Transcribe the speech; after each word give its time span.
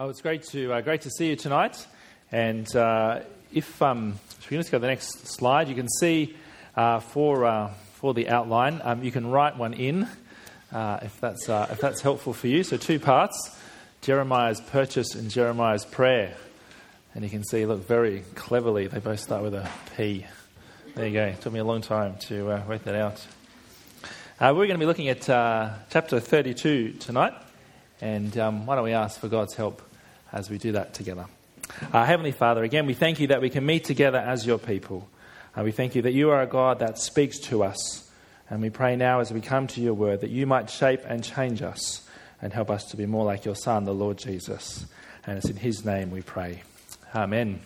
Oh, 0.00 0.10
it's 0.10 0.20
great 0.20 0.44
to 0.50 0.72
uh, 0.74 0.80
great 0.80 1.00
to 1.00 1.10
see 1.10 1.26
you 1.26 1.34
tonight. 1.34 1.84
And 2.30 2.72
uh, 2.76 3.22
if 3.52 3.82
um, 3.82 4.14
if 4.38 4.48
we 4.48 4.54
can 4.54 4.60
just 4.60 4.70
go 4.70 4.78
to 4.78 4.82
the 4.82 4.86
next 4.86 5.26
slide, 5.26 5.66
you 5.66 5.74
can 5.74 5.88
see 5.88 6.36
uh, 6.76 7.00
for 7.00 7.44
uh, 7.44 7.72
for 7.94 8.14
the 8.14 8.28
outline, 8.28 8.80
um, 8.84 9.02
you 9.02 9.10
can 9.10 9.26
write 9.26 9.56
one 9.56 9.74
in 9.74 10.06
uh, 10.70 11.00
if 11.02 11.18
that's 11.18 11.48
uh, 11.48 11.66
if 11.72 11.80
that's 11.80 12.00
helpful 12.00 12.32
for 12.32 12.46
you. 12.46 12.62
So 12.62 12.76
two 12.76 13.00
parts: 13.00 13.58
Jeremiah's 14.00 14.60
purchase 14.60 15.16
and 15.16 15.32
Jeremiah's 15.32 15.84
prayer. 15.84 16.36
And 17.16 17.24
you 17.24 17.30
can 17.30 17.42
see, 17.42 17.66
look, 17.66 17.84
very 17.84 18.22
cleverly, 18.36 18.86
they 18.86 19.00
both 19.00 19.18
start 19.18 19.42
with 19.42 19.54
a 19.54 19.68
P. 19.96 20.24
There 20.94 21.08
you 21.08 21.12
go. 21.12 21.24
It 21.24 21.40
took 21.40 21.52
me 21.52 21.58
a 21.58 21.64
long 21.64 21.80
time 21.80 22.18
to 22.28 22.46
work 22.68 22.84
that 22.84 22.94
out. 22.94 23.26
we're 24.40 24.52
going 24.52 24.68
to 24.68 24.78
be 24.78 24.86
looking 24.86 25.08
at 25.08 25.22
chapter 25.22 26.20
32 26.20 26.92
tonight. 27.00 27.32
And 28.00 28.38
um, 28.38 28.64
why 28.64 28.76
don't 28.76 28.84
we 28.84 28.92
ask 28.92 29.18
for 29.18 29.26
God's 29.26 29.56
help 29.56 29.82
as 30.32 30.50
we 30.50 30.58
do 30.58 30.72
that 30.72 30.94
together. 30.94 31.26
Uh, 31.92 32.04
Heavenly 32.04 32.32
Father, 32.32 32.62
again, 32.64 32.86
we 32.86 32.94
thank 32.94 33.20
you 33.20 33.28
that 33.28 33.40
we 33.40 33.50
can 33.50 33.64
meet 33.64 33.84
together 33.84 34.18
as 34.18 34.46
your 34.46 34.58
people. 34.58 35.08
And 35.54 35.64
we 35.64 35.72
thank 35.72 35.94
you 35.94 36.02
that 36.02 36.12
you 36.12 36.30
are 36.30 36.42
a 36.42 36.46
God 36.46 36.78
that 36.80 36.98
speaks 36.98 37.38
to 37.40 37.62
us. 37.62 38.10
And 38.50 38.62
we 38.62 38.70
pray 38.70 38.96
now 38.96 39.20
as 39.20 39.32
we 39.32 39.40
come 39.40 39.66
to 39.68 39.80
your 39.80 39.94
word 39.94 40.20
that 40.20 40.30
you 40.30 40.46
might 40.46 40.70
shape 40.70 41.00
and 41.04 41.22
change 41.22 41.62
us 41.62 42.06
and 42.40 42.52
help 42.52 42.70
us 42.70 42.84
to 42.86 42.96
be 42.96 43.06
more 43.06 43.24
like 43.24 43.44
your 43.44 43.56
Son, 43.56 43.84
the 43.84 43.92
Lord 43.92 44.18
Jesus. 44.18 44.86
And 45.26 45.36
it's 45.36 45.50
in 45.50 45.56
his 45.56 45.84
name 45.84 46.10
we 46.10 46.22
pray. 46.22 46.62
Amen. 47.14 47.60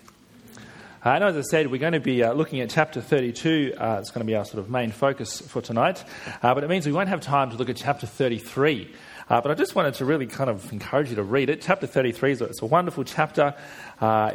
Uh, 1.04 1.10
and 1.10 1.24
as 1.24 1.36
I 1.36 1.40
said, 1.42 1.70
we're 1.70 1.78
going 1.78 1.94
to 1.94 2.00
be 2.00 2.22
uh, 2.22 2.32
looking 2.32 2.60
at 2.60 2.70
chapter 2.70 3.00
32. 3.00 3.74
Uh, 3.76 3.98
it's 4.00 4.10
going 4.10 4.24
to 4.24 4.30
be 4.30 4.36
our 4.36 4.44
sort 4.44 4.60
of 4.60 4.70
main 4.70 4.92
focus 4.92 5.40
for 5.40 5.60
tonight. 5.60 6.04
Uh, 6.42 6.54
but 6.54 6.62
it 6.62 6.70
means 6.70 6.86
we 6.86 6.92
won't 6.92 7.08
have 7.08 7.20
time 7.20 7.50
to 7.50 7.56
look 7.56 7.68
at 7.68 7.76
chapter 7.76 8.06
33. 8.06 8.88
Uh, 9.28 9.40
but 9.40 9.50
I 9.50 9.54
just 9.54 9.74
wanted 9.74 9.94
to 9.94 10.04
really 10.04 10.26
kind 10.26 10.50
of 10.50 10.72
encourage 10.72 11.10
you 11.10 11.16
to 11.16 11.22
read 11.22 11.50
it. 11.50 11.62
Chapter 11.62 11.86
33 11.86 12.32
is 12.32 12.40
a, 12.40 12.44
it's 12.44 12.62
a 12.62 12.66
wonderful 12.66 13.04
chapter. 13.04 13.54
Uh, 14.00 14.32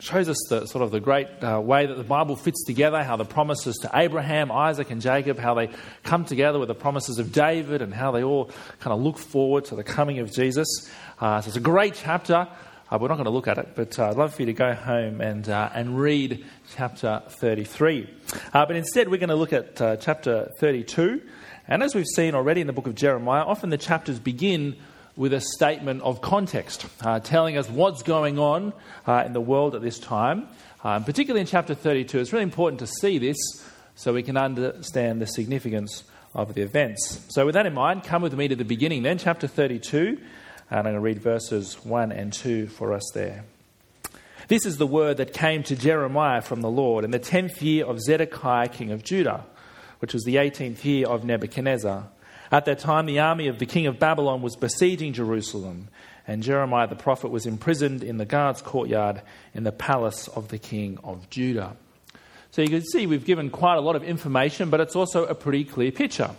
shows 0.00 0.28
us 0.28 0.38
the 0.48 0.66
sort 0.66 0.82
of 0.82 0.90
the 0.90 1.00
great 1.00 1.28
uh, 1.42 1.60
way 1.60 1.86
that 1.86 1.94
the 1.94 2.04
Bible 2.04 2.36
fits 2.36 2.64
together, 2.64 3.02
how 3.02 3.16
the 3.16 3.24
promises 3.24 3.76
to 3.78 3.90
Abraham, 3.94 4.50
Isaac, 4.52 4.90
and 4.90 5.00
Jacob, 5.00 5.38
how 5.38 5.54
they 5.54 5.70
come 6.04 6.24
together 6.24 6.58
with 6.58 6.68
the 6.68 6.74
promises 6.74 7.18
of 7.18 7.32
David, 7.32 7.82
and 7.82 7.92
how 7.92 8.10
they 8.10 8.22
all 8.22 8.50
kind 8.80 8.92
of 8.92 9.00
look 9.00 9.18
forward 9.18 9.64
to 9.66 9.74
the 9.74 9.84
coming 9.84 10.18
of 10.18 10.32
Jesus. 10.32 10.90
Uh, 11.20 11.40
so 11.40 11.48
it's 11.48 11.56
a 11.56 11.60
great 11.60 11.94
chapter. 11.94 12.48
Uh, 12.90 12.98
we're 12.98 13.08
not 13.08 13.16
going 13.16 13.26
to 13.26 13.30
look 13.30 13.48
at 13.48 13.58
it, 13.58 13.70
but 13.74 13.98
uh, 13.98 14.08
I'd 14.08 14.16
love 14.16 14.34
for 14.34 14.42
you 14.42 14.46
to 14.46 14.54
go 14.54 14.72
home 14.72 15.20
and, 15.20 15.46
uh, 15.48 15.68
and 15.74 15.98
read 15.98 16.46
chapter 16.74 17.22
33. 17.28 18.08
Uh, 18.54 18.64
but 18.64 18.76
instead, 18.76 19.08
we're 19.08 19.18
going 19.18 19.28
to 19.28 19.36
look 19.36 19.52
at 19.52 19.76
chapter 20.00 20.50
32. 20.58 21.20
And 21.68 21.82
as 21.82 21.94
we've 21.94 22.06
seen 22.06 22.34
already 22.34 22.62
in 22.62 22.66
the 22.66 22.72
book 22.72 22.86
of 22.86 22.94
Jeremiah, 22.94 23.42
often 23.42 23.68
the 23.68 23.76
chapters 23.76 24.18
begin 24.18 24.76
with 25.16 25.34
a 25.34 25.40
statement 25.40 26.00
of 26.00 26.22
context, 26.22 26.86
uh, 27.02 27.20
telling 27.20 27.58
us 27.58 27.68
what's 27.68 28.02
going 28.02 28.38
on 28.38 28.72
uh, 29.06 29.24
in 29.26 29.34
the 29.34 29.40
world 29.40 29.74
at 29.74 29.82
this 29.82 29.98
time. 29.98 30.48
Um, 30.82 31.04
particularly 31.04 31.42
in 31.42 31.46
chapter 31.46 31.74
32, 31.74 32.20
it's 32.20 32.32
really 32.32 32.44
important 32.44 32.80
to 32.80 32.86
see 32.86 33.18
this 33.18 33.36
so 33.96 34.14
we 34.14 34.22
can 34.22 34.38
understand 34.38 35.20
the 35.20 35.26
significance 35.26 36.04
of 36.34 36.54
the 36.54 36.62
events. 36.62 37.20
So, 37.28 37.44
with 37.44 37.54
that 37.54 37.66
in 37.66 37.74
mind, 37.74 38.04
come 38.04 38.22
with 38.22 38.32
me 38.32 38.48
to 38.48 38.56
the 38.56 38.64
beginning 38.64 39.02
then, 39.02 39.18
chapter 39.18 39.46
32, 39.46 40.18
and 40.70 40.78
I'm 40.78 40.84
going 40.84 40.94
to 40.94 41.00
read 41.00 41.20
verses 41.20 41.84
1 41.84 42.12
and 42.12 42.32
2 42.32 42.68
for 42.68 42.94
us 42.94 43.10
there. 43.12 43.44
This 44.46 44.64
is 44.64 44.78
the 44.78 44.86
word 44.86 45.18
that 45.18 45.34
came 45.34 45.64
to 45.64 45.76
Jeremiah 45.76 46.40
from 46.40 46.62
the 46.62 46.70
Lord 46.70 47.04
in 47.04 47.10
the 47.10 47.18
tenth 47.18 47.60
year 47.60 47.84
of 47.84 48.00
Zedekiah, 48.00 48.68
king 48.68 48.92
of 48.92 49.02
Judah 49.02 49.44
which 49.98 50.14
was 50.14 50.24
the 50.24 50.36
18th 50.36 50.84
year 50.84 51.06
of 51.06 51.24
Nebuchadnezzar. 51.24 52.08
At 52.50 52.64
that 52.64 52.78
time, 52.78 53.06
the 53.06 53.18
army 53.18 53.48
of 53.48 53.58
the 53.58 53.66
king 53.66 53.86
of 53.86 53.98
Babylon 53.98 54.40
was 54.40 54.56
besieging 54.56 55.12
Jerusalem, 55.12 55.88
and 56.26 56.42
Jeremiah 56.42 56.86
the 56.86 56.96
prophet 56.96 57.30
was 57.30 57.46
imprisoned 57.46 58.02
in 58.02 58.16
the 58.16 58.24
guard's 58.24 58.62
courtyard 58.62 59.22
in 59.54 59.64
the 59.64 59.72
palace 59.72 60.28
of 60.28 60.48
the 60.48 60.58
king 60.58 60.98
of 61.04 61.28
Judah. 61.30 61.76
So 62.50 62.62
you 62.62 62.68
can 62.68 62.82
see 62.82 63.06
we've 63.06 63.24
given 63.24 63.50
quite 63.50 63.76
a 63.76 63.80
lot 63.80 63.96
of 63.96 64.02
information, 64.02 64.70
but 64.70 64.80
it's 64.80 64.96
also 64.96 65.24
a 65.26 65.34
pretty 65.34 65.64
clear 65.64 65.92
picture. 65.92 66.30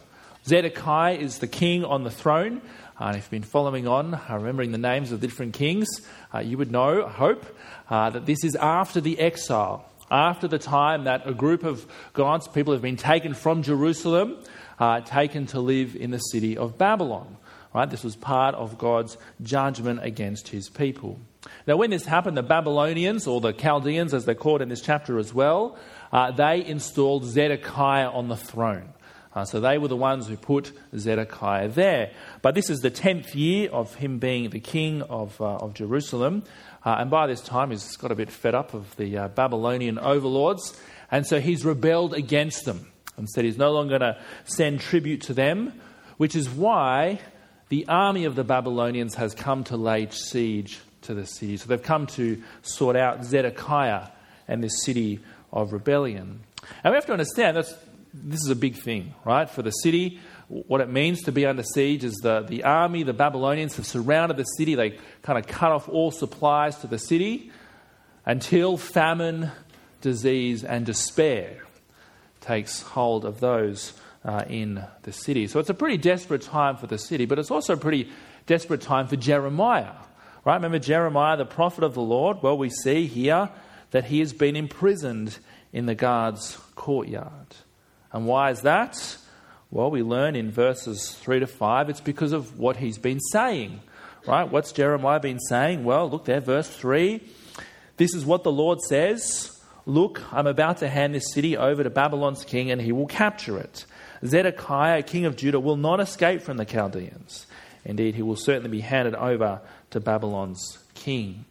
Zedekiah 0.45 1.15
is 1.15 1.39
the 1.39 1.47
king 1.47 1.83
on 1.85 2.03
the 2.03 2.11
throne. 2.11 2.61
Uh, 2.99 3.09
if 3.09 3.17
you've 3.17 3.29
been 3.29 3.43
following 3.43 3.87
on, 3.87 4.13
uh, 4.13 4.21
remembering 4.31 4.71
the 4.71 4.77
names 4.77 5.11
of 5.11 5.21
the 5.21 5.27
different 5.27 5.53
kings, 5.53 5.87
uh, 6.33 6.39
you 6.39 6.57
would 6.57 6.71
know, 6.71 7.05
I 7.05 7.09
hope, 7.09 7.45
uh, 7.89 8.09
that 8.09 8.25
this 8.25 8.43
is 8.43 8.55
after 8.55 8.99
the 8.99 9.19
exile 9.19 9.88
after 10.11 10.47
the 10.47 10.59
time 10.59 11.05
that 11.05 11.27
a 11.27 11.33
group 11.33 11.63
of 11.63 11.85
God's 12.13 12.47
people 12.47 12.73
have 12.73 12.81
been 12.81 12.97
taken 12.97 13.33
from 13.33 13.63
Jerusalem, 13.63 14.37
uh, 14.79 15.01
taken 15.01 15.45
to 15.47 15.59
live 15.59 15.95
in 15.95 16.11
the 16.11 16.19
city 16.19 16.57
of 16.57 16.77
Babylon. 16.77 17.37
Right? 17.73 17.89
This 17.89 18.03
was 18.03 18.15
part 18.15 18.55
of 18.55 18.77
God's 18.77 19.17
judgment 19.43 19.99
against 20.03 20.47
his 20.47 20.69
people. 20.69 21.19
Now, 21.67 21.77
when 21.77 21.91
this 21.91 22.05
happened, 22.05 22.35
the 22.35 22.43
Babylonians, 22.43 23.27
or 23.27 23.41
the 23.41 23.53
Chaldeans 23.53 24.13
as 24.13 24.25
they're 24.25 24.35
called 24.35 24.61
in 24.61 24.69
this 24.69 24.81
chapter 24.81 25.19
as 25.19 25.33
well, 25.33 25.77
uh, 26.11 26.31
they 26.31 26.65
installed 26.65 27.25
Zedekiah 27.25 28.09
on 28.09 28.27
the 28.27 28.35
throne. 28.35 28.93
Uh, 29.33 29.45
so 29.45 29.59
they 29.59 29.77
were 29.77 29.87
the 29.87 29.95
ones 29.95 30.27
who 30.27 30.35
put 30.35 30.71
Zedekiah 30.97 31.67
there. 31.67 32.11
But 32.41 32.55
this 32.55 32.69
is 32.69 32.79
the 32.79 32.89
10th 32.89 33.35
year 33.35 33.69
of 33.69 33.93
him 33.95 34.17
being 34.17 34.49
the 34.49 34.59
king 34.59 35.03
of, 35.03 35.39
uh, 35.39 35.57
of 35.57 35.75
Jerusalem. 35.75 36.43
Uh, 36.85 36.95
and 36.99 37.09
by 37.09 37.27
this 37.27 37.41
time, 37.41 37.71
he's 37.71 37.97
got 37.97 38.11
a 38.11 38.15
bit 38.15 38.29
fed 38.29 38.55
up 38.55 38.73
of 38.73 38.95
the 38.95 39.17
uh, 39.17 39.27
Babylonian 39.27 39.99
overlords. 39.99 40.79
And 41.11 41.25
so 41.25 41.39
he's 41.39 41.65
rebelled 41.65 42.13
against 42.13 42.65
them 42.65 42.87
and 43.17 43.29
said 43.29 43.43
he's 43.43 43.57
no 43.57 43.71
longer 43.71 43.99
going 43.99 44.13
to 44.13 44.21
send 44.45 44.79
tribute 44.79 45.21
to 45.23 45.33
them, 45.33 45.73
which 46.17 46.35
is 46.35 46.49
why 46.49 47.19
the 47.69 47.87
army 47.87 48.25
of 48.25 48.35
the 48.35 48.43
Babylonians 48.43 49.15
has 49.15 49.33
come 49.33 49.63
to 49.65 49.77
lay 49.77 50.07
siege 50.09 50.79
to 51.03 51.13
the 51.13 51.25
city. 51.25 51.57
So 51.57 51.67
they've 51.67 51.81
come 51.81 52.07
to 52.07 52.41
sort 52.61 52.95
out 52.95 53.25
Zedekiah 53.25 54.07
and 54.47 54.63
this 54.63 54.83
city 54.83 55.19
of 55.51 55.73
rebellion. 55.73 56.41
And 56.83 56.91
we 56.91 56.95
have 56.95 57.05
to 57.07 57.11
understand 57.11 57.57
that 57.57 57.65
this 58.13 58.41
is 58.41 58.49
a 58.49 58.55
big 58.55 58.75
thing, 58.75 59.13
right? 59.25 59.49
For 59.49 59.61
the 59.61 59.71
city, 59.71 60.19
what 60.49 60.81
it 60.81 60.89
means 60.89 61.21
to 61.23 61.31
be 61.31 61.45
under 61.45 61.61
siege 61.61 62.03
is 62.03 62.15
the, 62.15 62.41
the 62.41 62.63
army, 62.63 63.03
the 63.03 63.13
Babylonians, 63.13 63.75
have 63.75 63.85
surrounded 63.85 64.35
the 64.35 64.43
city. 64.43 64.73
They 64.73 64.97
kind 65.21 65.37
of 65.37 65.45
cut 65.47 65.71
off 65.71 65.87
all 65.87 66.09
supplies 66.09 66.77
to 66.77 66.87
the 66.87 66.97
city 66.97 67.51
until 68.25 68.75
famine, 68.75 69.51
disease, 70.01 70.63
and 70.63 70.85
despair 70.85 71.63
takes 72.41 72.81
hold 72.81 73.25
of 73.25 73.39
those 73.39 73.93
uh, 74.25 74.43
in 74.49 74.83
the 75.03 75.11
city. 75.11 75.45
So 75.45 75.59
it's 75.59 75.69
a 75.69 75.75
pretty 75.75 75.97
desperate 75.97 76.41
time 76.41 76.77
for 76.77 76.87
the 76.87 76.97
city, 76.97 77.25
but 77.25 77.37
it's 77.37 77.51
also 77.51 77.73
a 77.73 77.77
pretty 77.77 78.09
desperate 78.47 78.81
time 78.81 79.07
for 79.07 79.15
Jeremiah. 79.15 79.93
Right? 80.45 80.55
Remember 80.55 80.79
Jeremiah, 80.79 81.37
the 81.37 81.45
prophet 81.45 81.83
of 81.83 81.93
the 81.93 82.01
Lord? 82.01 82.41
Well, 82.41 82.57
we 82.57 82.71
see 82.71 83.05
here 83.05 83.49
that 83.91 84.05
he 84.05 84.19
has 84.19 84.33
been 84.33 84.55
imprisoned 84.55 85.37
in 85.71 85.85
the 85.85 85.95
guard's 85.95 86.57
courtyard. 86.75 87.55
And 88.11 88.25
why 88.25 88.49
is 88.49 88.61
that? 88.61 89.17
Well, 89.71 89.91
we 89.91 90.01
learn 90.01 90.35
in 90.35 90.51
verses 90.51 91.11
3 91.11 91.41
to 91.41 91.47
5 91.47 91.89
it's 91.89 92.01
because 92.01 92.31
of 92.31 92.57
what 92.57 92.77
he's 92.77 92.97
been 92.97 93.19
saying. 93.19 93.81
Right? 94.27 94.49
What's 94.49 94.71
Jeremiah 94.71 95.19
been 95.19 95.39
saying? 95.39 95.83
Well, 95.83 96.09
look 96.09 96.25
there, 96.25 96.41
verse 96.41 96.69
3. 96.69 97.21
This 97.97 98.13
is 98.13 98.25
what 98.25 98.43
the 98.43 98.51
Lord 98.51 98.81
says 98.81 99.55
Look, 99.85 100.21
I'm 100.31 100.45
about 100.45 100.77
to 100.77 100.87
hand 100.87 101.15
this 101.15 101.33
city 101.33 101.57
over 101.57 101.83
to 101.83 101.89
Babylon's 101.89 102.45
king, 102.45 102.69
and 102.69 102.79
he 102.79 102.91
will 102.91 103.07
capture 103.07 103.57
it. 103.57 103.85
Zedekiah, 104.23 105.01
king 105.01 105.25
of 105.25 105.35
Judah, 105.35 105.59
will 105.59 105.77
not 105.77 105.99
escape 105.99 106.41
from 106.41 106.57
the 106.57 106.65
Chaldeans. 106.65 107.47
Indeed, 107.85 108.13
he 108.13 108.21
will 108.21 108.35
certainly 108.35 108.69
be 108.69 108.81
handed 108.81 109.15
over 109.15 109.61
to 109.91 109.99
Babylon's 109.99 110.77
king. 110.93 111.45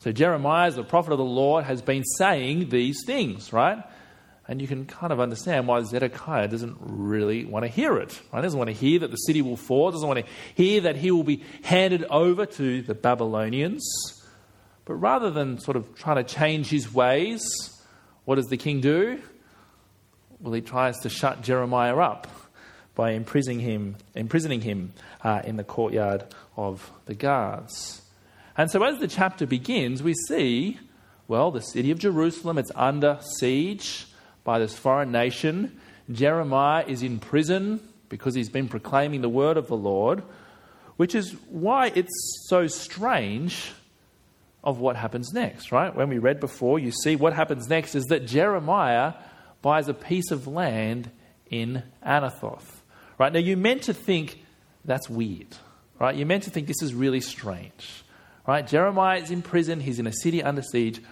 So, 0.00 0.10
Jeremiah, 0.10 0.70
the 0.70 0.82
prophet 0.82 1.12
of 1.12 1.18
the 1.18 1.24
Lord, 1.24 1.64
has 1.64 1.82
been 1.82 2.04
saying 2.04 2.70
these 2.70 3.04
things, 3.04 3.52
right? 3.52 3.84
And 4.48 4.62
you 4.62 4.66
can 4.66 4.86
kind 4.86 5.12
of 5.12 5.20
understand 5.20 5.68
why 5.68 5.82
Zedekiah 5.82 6.48
doesn't 6.48 6.78
really 6.80 7.44
want 7.44 7.66
to 7.66 7.68
hear 7.68 7.98
it. 7.98 8.18
Right? 8.32 8.40
He 8.40 8.42
doesn't 8.42 8.58
want 8.58 8.68
to 8.68 8.74
hear 8.74 9.00
that 9.00 9.10
the 9.10 9.16
city 9.16 9.42
will 9.42 9.58
fall, 9.58 9.90
doesn't 9.90 10.08
want 10.08 10.24
to 10.24 10.32
hear 10.54 10.80
that 10.80 10.96
he 10.96 11.10
will 11.10 11.22
be 11.22 11.44
handed 11.62 12.04
over 12.04 12.46
to 12.46 12.80
the 12.80 12.94
Babylonians. 12.94 13.84
But 14.86 14.94
rather 14.94 15.30
than 15.30 15.60
sort 15.60 15.76
of 15.76 15.94
trying 15.94 16.16
to 16.16 16.24
change 16.24 16.70
his 16.70 16.92
ways, 16.92 17.42
what 18.24 18.36
does 18.36 18.46
the 18.46 18.56
king 18.56 18.80
do? 18.80 19.20
Well, 20.40 20.54
he 20.54 20.62
tries 20.62 20.98
to 21.00 21.10
shut 21.10 21.42
Jeremiah 21.42 21.98
up 21.98 22.26
by 22.94 23.10
imprisoning 23.10 23.60
him, 23.60 23.96
imprisoning 24.14 24.62
him 24.62 24.94
uh, 25.22 25.42
in 25.44 25.56
the 25.56 25.64
courtyard 25.64 26.24
of 26.56 26.90
the 27.04 27.14
guards. 27.14 28.00
And 28.56 28.70
so, 28.70 28.82
as 28.82 28.98
the 28.98 29.08
chapter 29.08 29.46
begins, 29.46 30.02
we 30.02 30.14
see, 30.26 30.80
well, 31.28 31.50
the 31.50 31.60
city 31.60 31.90
of 31.90 31.98
Jerusalem, 31.98 32.56
it's 32.58 32.72
under 32.74 33.18
siege 33.38 34.07
by 34.48 34.58
this 34.58 34.74
foreign 34.74 35.12
nation. 35.12 35.78
Jeremiah 36.10 36.82
is 36.88 37.02
in 37.02 37.18
prison 37.18 37.86
because 38.08 38.34
he's 38.34 38.48
been 38.48 38.66
proclaiming 38.66 39.20
the 39.20 39.28
word 39.28 39.58
of 39.58 39.66
the 39.66 39.76
Lord, 39.76 40.22
which 40.96 41.14
is 41.14 41.32
why 41.50 41.92
it's 41.94 42.46
so 42.48 42.66
strange 42.66 43.70
of 44.64 44.78
what 44.78 44.96
happens 44.96 45.34
next, 45.34 45.70
right? 45.70 45.94
When 45.94 46.08
we 46.08 46.16
read 46.16 46.40
before, 46.40 46.78
you 46.78 46.92
see 46.92 47.14
what 47.14 47.34
happens 47.34 47.68
next 47.68 47.94
is 47.94 48.06
that 48.06 48.26
Jeremiah 48.26 49.12
buys 49.60 49.86
a 49.90 49.92
piece 49.92 50.30
of 50.30 50.46
land 50.46 51.10
in 51.50 51.82
Anathoth. 52.02 52.64
Right? 53.18 53.30
Now, 53.30 53.40
you're 53.40 53.58
meant 53.58 53.82
to 53.82 53.92
think 53.92 54.42
that's 54.82 55.10
weird, 55.10 55.58
right? 56.00 56.16
You're 56.16 56.26
meant 56.26 56.44
to 56.44 56.50
think 56.50 56.68
this 56.68 56.80
is 56.80 56.94
really 56.94 57.20
strange. 57.20 58.02
Right? 58.46 58.66
Jeremiah 58.66 59.18
is 59.18 59.30
in 59.30 59.42
prison, 59.42 59.80
he's 59.80 59.98
in 59.98 60.06
a 60.06 60.12
city 60.22 60.42
under 60.42 60.62
siege. 60.62 61.02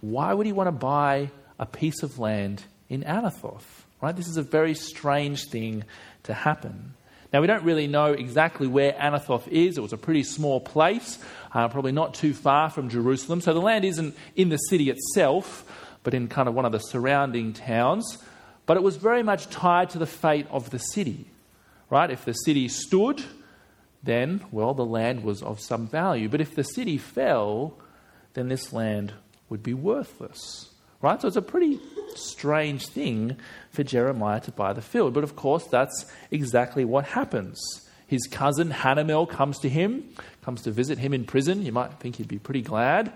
Why 0.00 0.32
would 0.32 0.46
he 0.46 0.52
want 0.52 0.68
to 0.68 0.72
buy 0.72 1.30
a 1.60 1.66
piece 1.66 2.02
of 2.02 2.18
land 2.18 2.64
in 2.90 3.02
Anathoth? 3.04 3.62
Right? 4.02 4.14
This 4.14 4.28
is 4.28 4.36
a 4.36 4.42
very 4.42 4.74
strange 4.74 5.46
thing 5.48 5.84
to 6.24 6.34
happen. 6.34 6.94
Now, 7.32 7.40
we 7.40 7.46
don't 7.46 7.62
really 7.62 7.86
know 7.86 8.12
exactly 8.12 8.66
where 8.66 8.92
Anathoth 8.92 9.46
is. 9.48 9.78
It 9.78 9.82
was 9.82 9.92
a 9.92 9.98
pretty 9.98 10.24
small 10.24 10.60
place, 10.60 11.18
uh, 11.54 11.68
probably 11.68 11.92
not 11.92 12.14
too 12.14 12.34
far 12.34 12.70
from 12.70 12.88
Jerusalem. 12.88 13.40
So 13.40 13.54
the 13.54 13.60
land 13.60 13.84
isn't 13.84 14.16
in 14.34 14.48
the 14.48 14.56
city 14.56 14.90
itself, 14.90 15.64
but 16.02 16.12
in 16.12 16.26
kind 16.26 16.48
of 16.48 16.54
one 16.54 16.64
of 16.64 16.72
the 16.72 16.80
surrounding 16.80 17.52
towns. 17.52 18.18
But 18.66 18.76
it 18.76 18.82
was 18.82 18.96
very 18.96 19.22
much 19.22 19.48
tied 19.48 19.90
to 19.90 19.98
the 19.98 20.06
fate 20.06 20.46
of 20.50 20.70
the 20.70 20.78
city. 20.78 21.26
Right? 21.88 22.10
If 22.10 22.24
the 22.24 22.32
city 22.32 22.66
stood, 22.68 23.22
then, 24.02 24.44
well, 24.50 24.74
the 24.74 24.84
land 24.84 25.22
was 25.22 25.40
of 25.42 25.60
some 25.60 25.86
value. 25.86 26.28
But 26.28 26.40
if 26.40 26.56
the 26.56 26.64
city 26.64 26.98
fell, 26.98 27.78
then 28.34 28.48
this 28.48 28.72
land 28.72 29.12
would 29.48 29.62
be 29.62 29.74
worthless. 29.74 30.70
Right? 31.00 31.20
So 31.20 31.28
it's 31.28 31.36
a 31.36 31.42
pretty 31.42 31.80
strange 32.18 32.86
thing 32.86 33.36
for 33.70 33.82
Jeremiah 33.82 34.40
to 34.40 34.52
buy 34.52 34.72
the 34.72 34.82
field. 34.82 35.14
But 35.14 35.24
of 35.24 35.36
course, 35.36 35.66
that's 35.66 36.06
exactly 36.30 36.84
what 36.84 37.04
happens. 37.06 37.60
His 38.06 38.26
cousin 38.26 38.70
Hanamel 38.70 39.28
comes 39.28 39.58
to 39.60 39.68
him, 39.68 40.04
comes 40.42 40.62
to 40.62 40.72
visit 40.72 40.98
him 40.98 41.14
in 41.14 41.24
prison. 41.24 41.64
You 41.64 41.72
might 41.72 41.94
think 42.00 42.16
he'd 42.16 42.26
be 42.26 42.38
pretty 42.38 42.62
glad. 42.62 43.12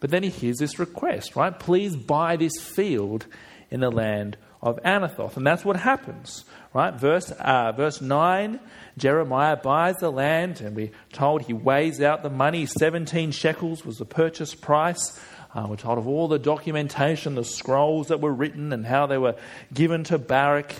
But 0.00 0.10
then 0.10 0.22
he 0.22 0.28
hears 0.28 0.58
this 0.58 0.78
request, 0.78 1.36
right? 1.36 1.56
Please 1.56 1.96
buy 1.96 2.36
this 2.36 2.52
field 2.60 3.26
in 3.70 3.80
the 3.80 3.90
land 3.90 4.36
of 4.60 4.82
Anathoth. 4.82 5.36
And 5.36 5.46
that's 5.46 5.64
what 5.64 5.76
happens, 5.76 6.44
right? 6.72 6.94
Verse, 6.94 7.30
uh, 7.30 7.72
verse 7.72 8.00
9 8.00 8.58
Jeremiah 8.96 9.56
buys 9.56 9.96
the 9.96 10.10
land, 10.10 10.60
and 10.60 10.76
we're 10.76 10.90
told 11.12 11.42
he 11.42 11.52
weighs 11.52 12.00
out 12.00 12.22
the 12.22 12.30
money. 12.30 12.64
17 12.66 13.32
shekels 13.32 13.84
was 13.84 13.98
the 13.98 14.04
purchase 14.04 14.54
price. 14.54 15.20
Uh, 15.54 15.66
we're 15.68 15.76
told 15.76 15.98
of 15.98 16.08
all 16.08 16.26
the 16.26 16.38
documentation, 16.38 17.36
the 17.36 17.44
scrolls 17.44 18.08
that 18.08 18.20
were 18.20 18.32
written, 18.32 18.72
and 18.72 18.84
how 18.84 19.06
they 19.06 19.18
were 19.18 19.36
given 19.72 20.02
to 20.04 20.18
Baruch, 20.18 20.74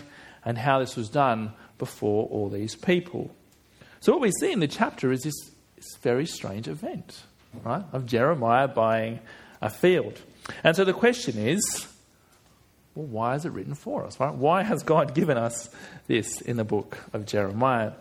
and 0.45 0.59
how 0.59 0.81
this 0.81 0.97
was 0.97 1.09
done 1.09 1.53
before 1.79 2.27
all 2.29 2.49
these 2.49 2.75
people. 2.75 3.35
So, 4.01 4.13
what 4.13 4.21
we 4.21 4.33
see 4.33 4.53
in 4.53 4.61
the 4.61 4.69
chapter 4.69 5.13
is 5.13 5.23
this, 5.23 5.35
this 5.77 5.97
very 6.03 6.27
strange 6.27 6.69
event, 6.69 7.23
right, 7.63 7.85
of 7.93 8.07
Jeremiah 8.07 8.69
buying 8.69 9.21
a 9.63 9.71
field. 9.71 10.21
And 10.63 10.77
so 10.77 10.85
the 10.85 10.93
question 10.93 11.39
is, 11.39 11.87
well, 12.95 13.07
why 13.07 13.35
is 13.35 13.45
it 13.45 13.53
written 13.53 13.75
for 13.75 14.05
us? 14.05 14.21
Right? 14.21 14.35
Why 14.35 14.63
has 14.63 14.83
God 14.83 15.15
given 15.15 15.39
us 15.39 15.69
this 16.07 16.41
in 16.41 16.57
the 16.57 16.65
book 16.65 16.99
of 17.13 17.27
Jeremiah? 17.27 17.93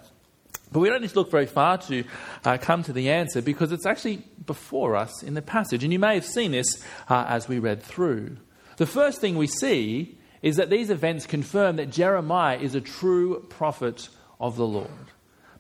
But 0.74 0.80
we 0.80 0.90
don't 0.90 1.02
need 1.02 1.12
to 1.12 1.16
look 1.16 1.32
very 1.32 1.46
far 1.46 1.78
to 1.78 2.04
uh, 2.44 2.58
come 2.60 2.84
to 2.84 2.94
the 2.94 3.12
answer 3.12 3.42
because 3.42 3.72
it's 3.72 3.86
actually 3.86 4.24
before 4.46 4.96
us 4.96 5.24
in 5.24 5.36
the 5.36 5.42
passage. 5.42 5.84
And 5.84 5.94
you 5.94 6.00
may 6.00 6.16
have 6.16 6.26
seen 6.26 6.52
this 6.52 6.84
uh, 7.08 7.26
as 7.28 7.48
we 7.48 7.60
read 7.60 7.84
through. 7.84 8.38
The 8.78 8.88
first 8.88 9.22
thing 9.22 9.38
we 9.38 9.48
see 9.48 10.18
is 10.42 10.56
that 10.58 10.70
these 10.70 10.90
events 10.90 11.28
confirm 11.28 11.76
that 11.76 11.92
Jeremiah 11.92 12.58
is 12.58 12.76
a 12.76 12.82
true 12.82 13.46
prophet 13.50 14.10
of 14.40 14.58
the 14.58 14.66
Lord. 14.66 14.90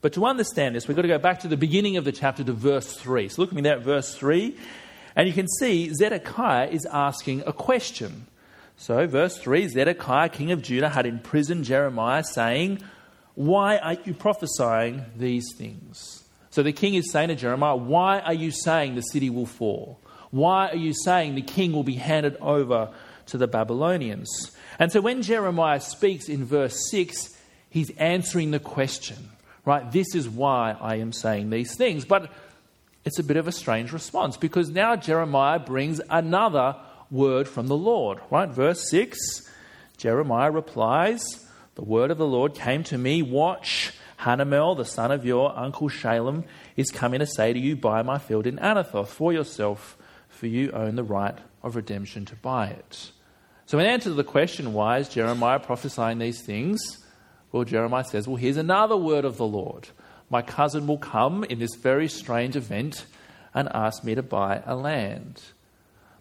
But 0.01 0.13
to 0.13 0.25
understand 0.25 0.75
this, 0.75 0.88
we've 0.88 0.98
got 0.98 1.04
to 1.04 1.07
go 1.07 1.19
back 1.19 1.39
to 1.42 1.48
the 1.48 1.56
beginning 1.56 1.95
of 1.95 2.04
the 2.04 2.12
chapter 2.12 2.44
to 2.44 2.51
verse 2.51 2.94
3. 2.94 3.30
So 3.30 3.42
look 3.42 3.51
at 3.51 3.56
me 3.56 3.62
there 3.62 3.77
at 3.77 3.83
verse 3.83 4.15
3, 4.15 4.57
and 5.15 5.27
you 5.27 5.33
can 5.33 5.48
see 5.48 5.94
Zedekiah 5.94 6.68
is 6.69 6.86
asking 6.92 7.44
a 7.45 7.54
question. 7.54 8.27
So, 8.75 9.07
verse 9.07 9.38
3 9.38 9.69
Zedekiah, 9.69 10.30
king 10.30 10.51
of 10.51 10.62
Judah, 10.62 10.89
had 10.89 11.06
imprisoned 11.06 11.63
Jeremiah, 11.63 12.24
saying, 12.24 12.81
why 13.35 13.77
are 13.77 13.97
you 14.06 14.13
prophesying 14.13 15.06
these 15.15 15.53
things? 15.57 16.24
So 16.50 16.62
the 16.62 16.71
king 16.71 16.94
is 16.94 17.12
saying 17.12 17.30
to 17.30 17.35
Jeremiah, 17.35 17.75
Why 17.75 18.19
are 18.19 18.33
you 18.33 18.51
saying 18.51 18.95
the 18.95 19.01
city 19.01 19.30
will 19.30 19.47
fall? 19.47 20.00
Why 20.30 20.69
are 20.69 20.75
you 20.75 20.94
saying 20.94 21.35
the 21.35 21.41
king 21.41 21.74
will 21.74 21.83
be 21.83 21.95
handed 21.95 22.38
over 22.41 22.91
to 23.27 23.38
the 23.38 23.47
Babylonians? 23.47 24.51
And 24.80 24.91
so 24.91 25.01
when 25.01 25.21
Jeremiah 25.21 25.80
speaks 25.80 26.30
in 26.30 26.45
verse 26.45 26.89
6, 26.89 27.35
he's 27.69 27.89
answering 27.97 28.51
the 28.51 28.59
question, 28.59 29.30
right? 29.65 29.91
This 29.91 30.15
is 30.15 30.29
why 30.29 30.75
I 30.79 30.95
am 30.95 31.12
saying 31.12 31.50
these 31.50 31.75
things. 31.75 32.06
But 32.06 32.31
it's 33.06 33.19
a 33.19 33.24
bit 33.24 33.38
of 33.38 33.47
a 33.47 33.51
strange 33.51 33.91
response 33.91 34.38
because 34.38 34.69
now 34.69 34.95
Jeremiah 34.95 35.59
brings 35.59 36.01
another 36.09 36.75
word 37.12 37.47
from 37.47 37.68
the 37.68 37.77
Lord, 37.77 38.19
right? 38.29 38.50
Verse 38.50 38.89
6 38.89 39.50
Jeremiah 39.97 40.51
replies, 40.51 41.43
the 41.75 41.84
word 41.84 42.12
of 42.12 42.18
the 42.18 42.28
Lord 42.28 42.54
came 42.54 42.84
to 42.86 42.98
me 42.98 43.22
Watch, 43.22 43.94
Hanamel, 44.20 44.78
the 44.78 44.86
son 44.86 45.12
of 45.12 45.25
your 45.25 45.58
uncle 45.58 45.90
Shallum, 45.90 46.44
is 46.75 46.92
coming 46.92 47.20
to 47.20 47.25
say 47.25 47.52
to 47.52 47.60
you, 47.60 47.75
Buy 47.75 48.04
my 48.04 48.20
field 48.20 48.46
in 48.46 48.58
Anathoth 48.58 49.08
for 49.08 49.34
yourself, 49.34 49.98
for 50.30 50.48
you 50.48 50.72
own 50.72 50.96
the 50.96 51.04
right 51.04 51.38
of 51.64 51.75
redemption 51.75 52.25
to 52.25 52.36
buy 52.36 52.68
it. 52.68 53.12
So, 53.66 53.80
in 53.80 53.86
answer 53.86 54.10
to 54.10 54.16
the 54.16 54.24
question, 54.24 54.74
why 54.74 55.00
is 55.00 55.10
Jeremiah 55.10 55.60
prophesying 55.60 56.20
these 56.20 56.42
things? 56.42 56.80
Well, 57.52 57.64
Jeremiah 57.64 58.04
says, 58.04 58.28
Well, 58.28 58.38
here's 58.38 58.58
another 58.58 58.98
word 58.98 59.25
of 59.25 59.38
the 59.38 59.48
Lord. 59.48 59.90
My 60.30 60.42
cousin 60.42 60.86
will 60.86 60.98
come 61.00 61.44
in 61.44 61.60
this 61.60 61.75
very 61.75 62.08
strange 62.08 62.56
event 62.56 63.06
and 63.54 63.68
ask 63.74 64.04
me 64.04 64.16
to 64.16 64.24
buy 64.24 64.62
a 64.66 64.75
land. 64.75 65.42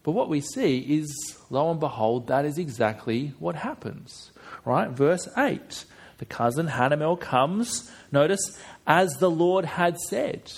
But 0.02 0.12
what 0.12 0.28
we 0.28 0.40
see 0.40 0.78
is, 0.78 1.38
lo 1.50 1.70
and 1.70 1.78
behold, 1.78 2.26
that 2.28 2.44
is 2.44 2.58
exactly 2.58 3.34
what 3.38 3.54
happens 3.54 4.32
right? 4.64 4.90
Verse 4.90 5.28
8. 5.36 5.84
The 6.18 6.24
cousin 6.24 6.68
Hanamel 6.68 7.18
comes, 7.18 7.90
notice, 8.12 8.56
as 8.86 9.14
the 9.14 9.30
Lord 9.30 9.64
had 9.64 9.98
said, 9.98 10.52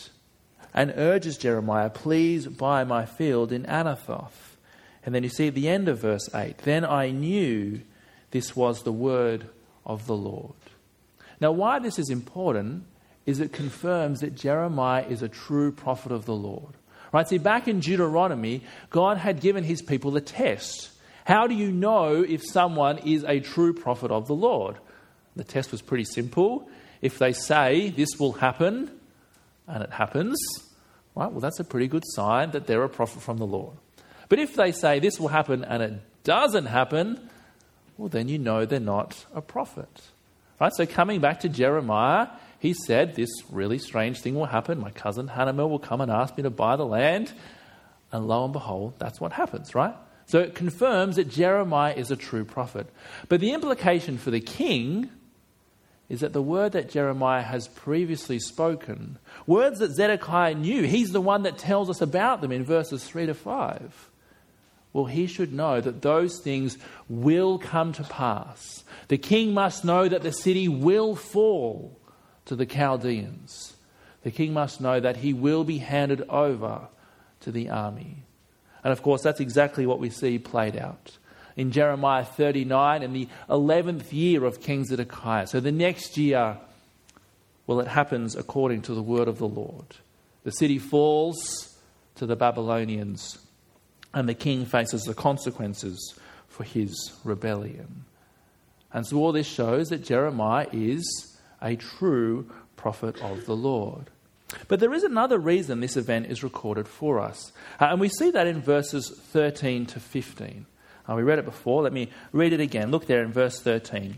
and 0.74 0.92
urges 0.96 1.38
Jeremiah, 1.38 1.88
Please 1.88 2.46
buy 2.46 2.84
my 2.84 3.06
field 3.06 3.52
in 3.52 3.64
Anathoth. 3.64 4.56
And 5.06 5.14
then 5.14 5.22
you 5.22 5.28
see 5.28 5.48
at 5.48 5.54
the 5.54 5.68
end 5.68 5.88
of 5.88 6.00
verse 6.00 6.28
8, 6.34 6.58
Then 6.58 6.84
I 6.84 7.10
knew 7.10 7.80
this 8.30 8.56
was 8.56 8.82
the 8.82 8.92
word 8.92 9.46
of 9.86 10.06
the 10.06 10.16
Lord. 10.16 10.54
Now, 11.40 11.52
why 11.52 11.78
this 11.78 11.98
is 11.98 12.10
important 12.10 12.84
is 13.26 13.40
it 13.40 13.52
confirms 13.52 14.20
that 14.20 14.34
Jeremiah 14.34 15.06
is 15.08 15.22
a 15.22 15.28
true 15.28 15.72
prophet 15.72 16.12
of 16.12 16.26
the 16.26 16.34
Lord. 16.34 16.74
Right? 17.12 17.28
See, 17.28 17.38
back 17.38 17.68
in 17.68 17.80
Deuteronomy, 17.80 18.62
God 18.90 19.18
had 19.18 19.40
given 19.40 19.64
his 19.64 19.82
people 19.82 20.16
a 20.16 20.20
test. 20.20 20.90
How 21.24 21.46
do 21.46 21.54
you 21.54 21.72
know 21.72 22.22
if 22.22 22.42
someone 22.44 22.98
is 22.98 23.24
a 23.24 23.40
true 23.40 23.72
prophet 23.72 24.10
of 24.10 24.26
the 24.26 24.34
Lord? 24.34 24.76
The 25.36 25.44
test 25.44 25.72
was 25.72 25.82
pretty 25.82 26.04
simple. 26.04 26.68
If 27.00 27.18
they 27.18 27.32
say 27.32 27.90
this 27.90 28.18
will 28.18 28.32
happen 28.32 28.90
and 29.66 29.82
it 29.82 29.90
happens, 29.90 30.38
right, 31.14 31.30
well, 31.30 31.40
that's 31.40 31.60
a 31.60 31.64
pretty 31.64 31.88
good 31.88 32.04
sign 32.06 32.50
that 32.52 32.66
they're 32.66 32.84
a 32.84 32.88
prophet 32.88 33.22
from 33.22 33.38
the 33.38 33.46
Lord. 33.46 33.76
But 34.28 34.38
if 34.38 34.54
they 34.54 34.72
say 34.72 35.00
this 35.00 35.18
will 35.18 35.28
happen 35.28 35.64
and 35.64 35.82
it 35.82 35.94
doesn't 36.24 36.66
happen, 36.66 37.28
well, 37.96 38.08
then 38.08 38.28
you 38.28 38.38
know 38.38 38.64
they're 38.64 38.80
not 38.80 39.24
a 39.34 39.40
prophet. 39.40 40.02
Right? 40.60 40.72
So, 40.74 40.86
coming 40.86 41.20
back 41.20 41.40
to 41.40 41.48
Jeremiah, 41.48 42.28
he 42.58 42.74
said, 42.74 43.14
This 43.14 43.30
really 43.50 43.78
strange 43.78 44.20
thing 44.20 44.34
will 44.34 44.46
happen. 44.46 44.78
My 44.78 44.90
cousin 44.90 45.28
Hanamel 45.28 45.68
will 45.68 45.78
come 45.78 46.00
and 46.00 46.10
ask 46.10 46.36
me 46.36 46.42
to 46.44 46.50
buy 46.50 46.76
the 46.76 46.86
land. 46.86 47.32
And 48.12 48.28
lo 48.28 48.44
and 48.44 48.52
behold, 48.52 48.94
that's 48.98 49.20
what 49.20 49.32
happens, 49.32 49.74
right? 49.74 49.94
So 50.26 50.38
it 50.40 50.54
confirms 50.54 51.16
that 51.16 51.28
Jeremiah 51.28 51.94
is 51.94 52.10
a 52.10 52.16
true 52.16 52.44
prophet. 52.44 52.88
But 53.28 53.40
the 53.40 53.52
implication 53.52 54.18
for 54.18 54.30
the 54.30 54.40
king 54.40 55.10
is 56.08 56.20
that 56.20 56.32
the 56.32 56.42
word 56.42 56.72
that 56.72 56.90
Jeremiah 56.90 57.42
has 57.42 57.68
previously 57.68 58.38
spoken, 58.38 59.18
words 59.46 59.78
that 59.78 59.94
Zedekiah 59.94 60.54
knew, 60.54 60.82
he's 60.82 61.12
the 61.12 61.20
one 61.20 61.42
that 61.42 61.58
tells 61.58 61.88
us 61.88 62.00
about 62.00 62.40
them 62.40 62.52
in 62.52 62.64
verses 62.64 63.04
3 63.04 63.26
to 63.26 63.34
5. 63.34 64.10
Well, 64.92 65.06
he 65.06 65.26
should 65.26 65.52
know 65.52 65.80
that 65.80 66.02
those 66.02 66.38
things 66.38 66.78
will 67.08 67.58
come 67.58 67.92
to 67.94 68.04
pass. 68.04 68.84
The 69.08 69.18
king 69.18 69.52
must 69.52 69.84
know 69.84 70.08
that 70.08 70.22
the 70.22 70.32
city 70.32 70.68
will 70.68 71.16
fall 71.16 71.98
to 72.44 72.54
the 72.54 72.66
Chaldeans. 72.66 73.74
The 74.22 74.30
king 74.30 74.52
must 74.52 74.80
know 74.80 75.00
that 75.00 75.18
he 75.18 75.32
will 75.32 75.64
be 75.64 75.78
handed 75.78 76.22
over 76.28 76.88
to 77.40 77.50
the 77.50 77.70
army. 77.70 78.24
And 78.84 78.92
of 78.92 79.02
course, 79.02 79.22
that's 79.22 79.40
exactly 79.40 79.86
what 79.86 79.98
we 79.98 80.10
see 80.10 80.38
played 80.38 80.76
out 80.76 81.18
in 81.56 81.70
Jeremiah 81.70 82.24
39 82.24 83.02
in 83.02 83.12
the 83.12 83.28
11th 83.48 84.12
year 84.12 84.44
of 84.44 84.60
King 84.60 84.84
Zedekiah. 84.84 85.46
So 85.46 85.60
the 85.60 85.72
next 85.72 86.16
year, 86.16 86.58
well, 87.66 87.80
it 87.80 87.88
happens 87.88 88.36
according 88.36 88.82
to 88.82 88.94
the 88.94 89.02
word 89.02 89.28
of 89.28 89.38
the 89.38 89.48
Lord. 89.48 89.86
The 90.42 90.50
city 90.50 90.78
falls 90.78 91.76
to 92.16 92.26
the 92.26 92.36
Babylonians, 92.36 93.38
and 94.12 94.28
the 94.28 94.34
king 94.34 94.66
faces 94.66 95.02
the 95.02 95.14
consequences 95.14 96.18
for 96.48 96.64
his 96.64 97.12
rebellion. 97.24 98.04
And 98.92 99.06
so 99.06 99.16
all 99.16 99.32
this 99.32 99.46
shows 99.46 99.88
that 99.88 100.04
Jeremiah 100.04 100.68
is 100.72 101.38
a 101.60 101.74
true 101.76 102.50
prophet 102.76 103.20
of 103.22 103.46
the 103.46 103.56
Lord. 103.56 104.10
But 104.68 104.80
there 104.80 104.92
is 104.92 105.04
another 105.04 105.38
reason 105.38 105.80
this 105.80 105.96
event 105.96 106.26
is 106.26 106.42
recorded 106.42 106.86
for 106.86 107.18
us. 107.18 107.52
Uh, 107.80 107.86
and 107.86 108.00
we 108.00 108.08
see 108.08 108.30
that 108.30 108.46
in 108.46 108.60
verses 108.60 109.10
13 109.10 109.86
to 109.86 110.00
15. 110.00 110.66
Uh, 111.08 111.14
we 111.14 111.22
read 111.22 111.38
it 111.38 111.44
before. 111.44 111.82
Let 111.82 111.92
me 111.92 112.10
read 112.32 112.52
it 112.52 112.60
again. 112.60 112.90
Look 112.90 113.06
there 113.06 113.22
in 113.22 113.32
verse 113.32 113.60
13. 113.60 114.16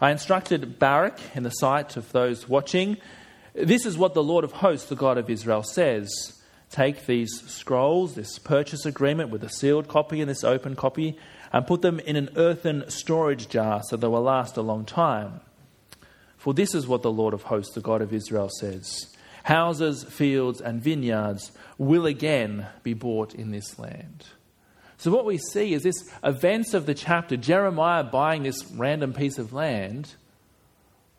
I 0.00 0.10
instructed 0.10 0.78
Baruch 0.78 1.18
in 1.34 1.42
the 1.42 1.50
sight 1.50 1.96
of 1.96 2.10
those 2.12 2.48
watching. 2.48 2.96
This 3.54 3.86
is 3.86 3.96
what 3.96 4.14
the 4.14 4.22
Lord 4.22 4.44
of 4.44 4.52
hosts, 4.52 4.88
the 4.88 4.96
God 4.96 5.18
of 5.18 5.30
Israel, 5.30 5.62
says 5.62 6.40
take 6.70 7.06
these 7.06 7.40
scrolls, 7.46 8.14
this 8.14 8.38
purchase 8.38 8.84
agreement 8.84 9.30
with 9.30 9.44
a 9.44 9.48
sealed 9.48 9.86
copy 9.86 10.20
and 10.20 10.28
this 10.28 10.42
open 10.42 10.74
copy, 10.74 11.16
and 11.52 11.66
put 11.68 11.82
them 11.82 12.00
in 12.00 12.16
an 12.16 12.30
earthen 12.34 12.88
storage 12.90 13.48
jar 13.48 13.80
so 13.84 13.96
they 13.96 14.08
will 14.08 14.22
last 14.22 14.56
a 14.56 14.62
long 14.62 14.84
time. 14.84 15.40
For 16.36 16.52
this 16.52 16.74
is 16.74 16.88
what 16.88 17.02
the 17.02 17.12
Lord 17.12 17.32
of 17.32 17.44
hosts, 17.44 17.74
the 17.74 17.80
God 17.80 18.02
of 18.02 18.12
Israel, 18.12 18.50
says 18.58 19.13
Houses, 19.44 20.04
fields, 20.04 20.60
and 20.60 20.82
vineyards 20.82 21.52
will 21.78 22.06
again 22.06 22.66
be 22.82 22.94
bought 22.94 23.34
in 23.34 23.50
this 23.50 23.78
land. 23.78 24.24
So, 24.96 25.10
what 25.10 25.24
we 25.24 25.38
see 25.38 25.74
is 25.74 25.82
this 25.82 26.10
events 26.22 26.74
of 26.74 26.86
the 26.86 26.94
chapter, 26.94 27.36
Jeremiah 27.36 28.04
buying 28.04 28.42
this 28.42 28.64
random 28.72 29.12
piece 29.12 29.38
of 29.38 29.52
land, 29.52 30.14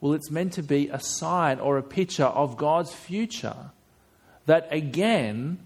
well, 0.02 0.14
it's 0.14 0.32
meant 0.32 0.54
to 0.54 0.64
be 0.64 0.90
a 0.90 1.00
sign 1.00 1.60
or 1.60 1.78
a 1.78 1.84
picture 1.84 2.26
of 2.26 2.58
God's 2.58 2.94
future 2.94 3.72
that 4.46 4.68
again, 4.72 5.60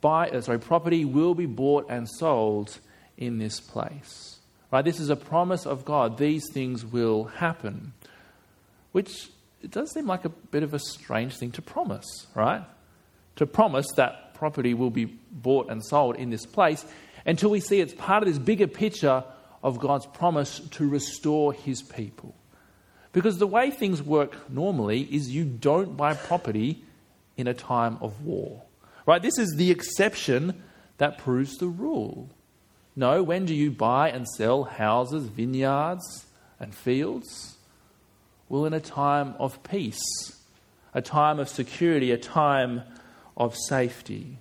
by, 0.00 0.28
uh, 0.28 0.40
sorry, 0.40 0.58
property 0.58 1.04
will 1.04 1.34
be 1.34 1.46
bought 1.46 1.86
and 1.88 2.08
sold 2.08 2.78
in 3.16 3.38
this 3.38 3.60
place. 3.60 4.38
Right? 4.70 4.84
This 4.84 5.00
is 5.00 5.10
a 5.10 5.16
promise 5.16 5.66
of 5.66 5.84
God. 5.84 6.18
These 6.18 6.50
things 6.52 6.84
will 6.84 7.24
happen 7.24 7.92
which 8.92 9.30
it 9.62 9.70
does 9.70 9.92
seem 9.92 10.06
like 10.06 10.24
a 10.24 10.28
bit 10.28 10.62
of 10.62 10.74
a 10.74 10.78
strange 10.78 11.36
thing 11.36 11.52
to 11.52 11.62
promise, 11.62 12.26
right? 12.34 12.62
To 13.36 13.46
promise 13.46 13.86
that 13.96 14.34
property 14.34 14.74
will 14.74 14.90
be 14.90 15.04
bought 15.04 15.70
and 15.70 15.84
sold 15.84 16.16
in 16.16 16.30
this 16.30 16.46
place 16.46 16.84
until 17.26 17.50
we 17.50 17.60
see 17.60 17.80
it's 17.80 17.94
part 17.94 18.22
of 18.22 18.28
this 18.28 18.38
bigger 18.38 18.66
picture 18.66 19.22
of 19.62 19.78
God's 19.78 20.06
promise 20.06 20.60
to 20.70 20.88
restore 20.88 21.52
his 21.52 21.82
people. 21.82 22.34
Because 23.12 23.38
the 23.38 23.46
way 23.46 23.70
things 23.70 24.02
work 24.02 24.50
normally 24.50 25.02
is 25.02 25.30
you 25.30 25.44
don't 25.44 25.96
buy 25.96 26.14
property 26.14 26.82
in 27.36 27.46
a 27.46 27.54
time 27.54 27.98
of 28.00 28.24
war. 28.24 28.62
Right? 29.06 29.20
This 29.20 29.38
is 29.38 29.54
the 29.56 29.70
exception 29.70 30.62
that 30.98 31.18
proves 31.18 31.56
the 31.56 31.66
rule. 31.66 32.30
No, 32.94 33.22
when 33.22 33.46
do 33.46 33.54
you 33.54 33.70
buy 33.70 34.10
and 34.10 34.28
sell 34.28 34.64
houses, 34.64 35.26
vineyards, 35.26 36.26
and 36.58 36.74
fields? 36.74 37.56
Well, 38.50 38.66
in 38.66 38.74
a 38.74 38.80
time 38.80 39.36
of 39.38 39.62
peace, 39.62 40.02
a 40.92 41.00
time 41.00 41.38
of 41.38 41.48
security, 41.48 42.10
a 42.10 42.18
time 42.18 42.82
of 43.36 43.56
safety. 43.56 44.38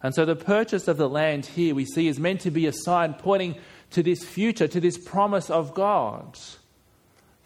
And 0.00 0.14
so 0.14 0.24
the 0.24 0.36
purchase 0.36 0.86
of 0.86 0.98
the 0.98 1.08
land 1.08 1.44
here 1.44 1.74
we 1.74 1.84
see 1.84 2.06
is 2.06 2.20
meant 2.20 2.42
to 2.42 2.52
be 2.52 2.66
a 2.66 2.72
sign 2.72 3.14
pointing 3.14 3.56
to 3.90 4.04
this 4.04 4.22
future, 4.22 4.68
to 4.68 4.80
this 4.80 4.96
promise 4.96 5.50
of 5.50 5.74
God 5.74 6.38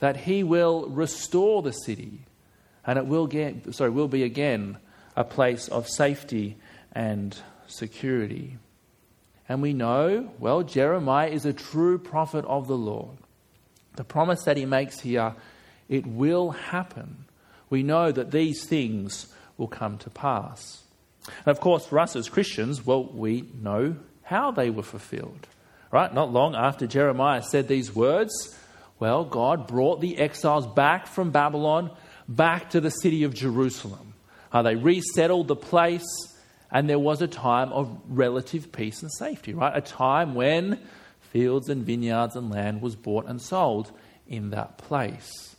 that 0.00 0.18
He 0.18 0.42
will 0.42 0.88
restore 0.90 1.62
the 1.62 1.73
city 1.73 2.21
and 2.87 2.99
it 2.99 3.07
will, 3.07 3.26
get, 3.26 3.75
sorry, 3.75 3.90
will 3.90 4.09
be 4.09 4.25
again 4.25 4.76
a 5.16 5.25
place 5.25 5.68
of 5.68 5.88
safety 5.88 6.59
and 6.92 7.35
security. 7.66 8.59
And 9.49 9.62
we 9.62 9.73
know, 9.73 10.33
well, 10.38 10.62
Jeremiah 10.62 11.28
is 11.28 11.47
a 11.47 11.54
true 11.54 11.99
prophet 11.99 12.45
of 12.45 12.68
the 12.68 12.76
Lord. 12.76 13.16
The 13.97 14.04
promise 14.04 14.42
that 14.45 14.59
he 14.59 14.66
makes 14.66 15.00
here 15.00 15.35
it 15.88 16.07
will 16.07 16.50
happen. 16.50 17.25
We 17.71 17.83
know 17.83 18.12
that 18.12 18.30
these 18.30 18.64
things 18.66 19.33
will 19.57 19.68
come 19.68 19.99
to 19.99 20.11
pass. 20.11 20.83
And 21.26 21.49
of 21.49 21.61
course, 21.61 21.87
for 21.87 21.99
us 21.99 22.16
as 22.16 22.28
Christians, 22.28 22.85
well, 22.85 23.04
we 23.04 23.45
know 23.61 23.97
how 24.23 24.50
they 24.50 24.71
were 24.71 24.83
fulfilled. 24.83 25.47
Right? 25.90 26.12
Not 26.12 26.33
long 26.33 26.54
after 26.54 26.87
Jeremiah 26.87 27.42
said 27.42 27.66
these 27.66 27.95
words, 27.95 28.33
well, 28.99 29.25
God 29.25 29.66
brought 29.66 30.00
the 30.00 30.18
exiles 30.18 30.66
back 30.66 31.07
from 31.07 31.30
Babylon 31.30 31.90
back 32.28 32.71
to 32.71 32.80
the 32.80 32.90
city 32.90 33.25
of 33.25 33.33
Jerusalem. 33.33 34.14
Uh, 34.52 34.62
they 34.62 34.76
resettled 34.76 35.49
the 35.49 35.57
place, 35.57 36.07
and 36.71 36.88
there 36.88 36.99
was 36.99 37.23
a 37.23 37.28
time 37.28 37.73
of 37.73 37.97
relative 38.09 38.73
peace 38.73 39.02
and 39.02 39.11
safety, 39.12 39.54
right? 39.54 39.76
A 39.76 39.80
time 39.80 40.35
when 40.35 40.78
fields 41.21 41.68
and 41.68 41.85
vineyards 41.85 42.37
and 42.37 42.50
land 42.50 42.83
was 42.83 42.97
bought 42.97 43.26
and 43.26 43.40
sold 43.40 43.90
in 44.26 44.50
that 44.50 44.78
place. 44.78 45.57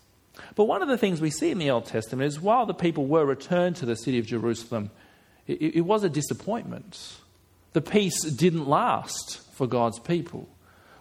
But 0.55 0.65
one 0.65 0.81
of 0.81 0.87
the 0.87 0.97
things 0.97 1.21
we 1.21 1.29
see 1.29 1.51
in 1.51 1.57
the 1.57 1.69
Old 1.69 1.85
Testament 1.85 2.27
is 2.27 2.39
while 2.39 2.65
the 2.65 2.73
people 2.73 3.05
were 3.05 3.25
returned 3.25 3.75
to 3.77 3.85
the 3.85 3.95
city 3.95 4.19
of 4.19 4.25
Jerusalem, 4.25 4.91
it, 5.47 5.75
it 5.75 5.81
was 5.81 6.03
a 6.03 6.09
disappointment. 6.09 7.17
The 7.73 7.81
peace 7.81 8.23
didn't 8.23 8.67
last 8.67 9.39
for 9.53 9.67
God's 9.67 9.99
people. 9.99 10.47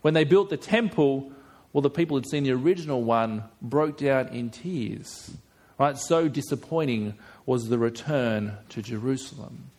When 0.02 0.14
they 0.14 0.24
built 0.24 0.50
the 0.50 0.56
temple, 0.56 1.32
well, 1.72 1.82
the 1.82 1.90
people 1.90 2.16
who 2.16 2.20
had 2.20 2.28
seen 2.28 2.44
the 2.44 2.52
original 2.52 3.02
one 3.02 3.44
broke 3.60 3.98
down 3.98 4.28
in 4.28 4.50
tears. 4.50 5.30
Right? 5.78 5.96
So 5.96 6.28
disappointing 6.28 7.14
was 7.46 7.68
the 7.68 7.78
return 7.78 8.52
to 8.70 8.82
Jerusalem. 8.82 9.70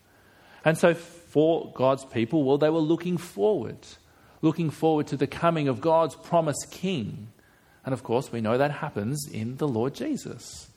And 0.65 0.77
so, 0.77 0.93
for 0.93 1.71
God's 1.73 2.05
people, 2.05 2.43
well, 2.43 2.57
they 2.57 2.69
were 2.69 2.79
looking 2.79 3.17
forward, 3.17 3.77
looking 4.41 4.69
forward 4.69 5.07
to 5.07 5.17
the 5.17 5.27
coming 5.27 5.67
of 5.67 5.81
God's 5.81 6.15
promised 6.15 6.67
king. 6.71 7.27
And 7.89 7.93
of 7.95 8.03
course, 8.03 8.31
we 8.31 8.39
know 8.39 8.55
that 8.55 8.69
happens 8.69 9.27
in 9.27 9.57
the 9.57 9.67
Lord 9.67 9.95
Jesus. 9.95 10.69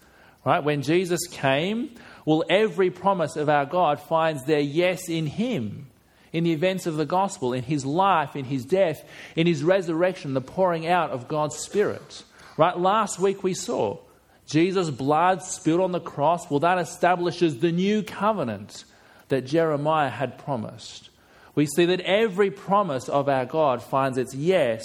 Right? 0.47 0.64
When 0.64 0.81
Jesus 0.81 1.21
came, 1.31 1.90
well, 2.25 2.42
every 2.49 2.90
promise 2.90 3.37
of 3.37 3.50
our 3.50 3.66
God 3.66 4.00
finds 4.00 4.45
their 4.45 4.61
yes 4.61 5.11
in 5.11 5.26
Him. 5.26 5.90
In 6.33 6.45
the 6.45 6.52
events 6.52 6.87
of 6.87 6.97
the 6.97 7.04
gospel, 7.04 7.52
in 7.52 7.64
his 7.64 7.85
life, 7.85 8.35
in 8.35 8.47
his 8.47 8.64
death, 8.64 9.04
in 9.37 9.47
his 9.47 9.62
resurrection, 9.62 10.33
the 10.33 10.40
pouring 10.40 10.87
out 10.87 11.11
of 11.11 11.28
God's 11.28 11.57
Spirit. 11.57 12.23
Right? 12.57 12.78
Last 12.78 13.19
week 13.19 13.42
we 13.42 13.52
saw 13.52 13.99
Jesus' 14.47 14.88
blood 14.88 15.42
spilled 15.42 15.83
on 15.83 15.92
the 15.92 16.00
cross. 16.00 16.49
Well, 16.49 16.61
that 16.61 16.78
establishes 16.78 17.59
the 17.59 17.73
new 17.73 18.02
covenant 18.02 18.87
that 19.28 19.42
Jeremiah 19.42 20.09
had 20.09 20.38
promised. 20.38 21.11
We 21.54 21.66
see 21.66 21.85
that 21.85 22.00
every 22.00 22.50
promise 22.50 23.11
of 23.11 23.28
our 23.28 23.45
God 23.45 23.83
finds 23.83 24.16
its 24.16 24.35
yes 24.35 24.83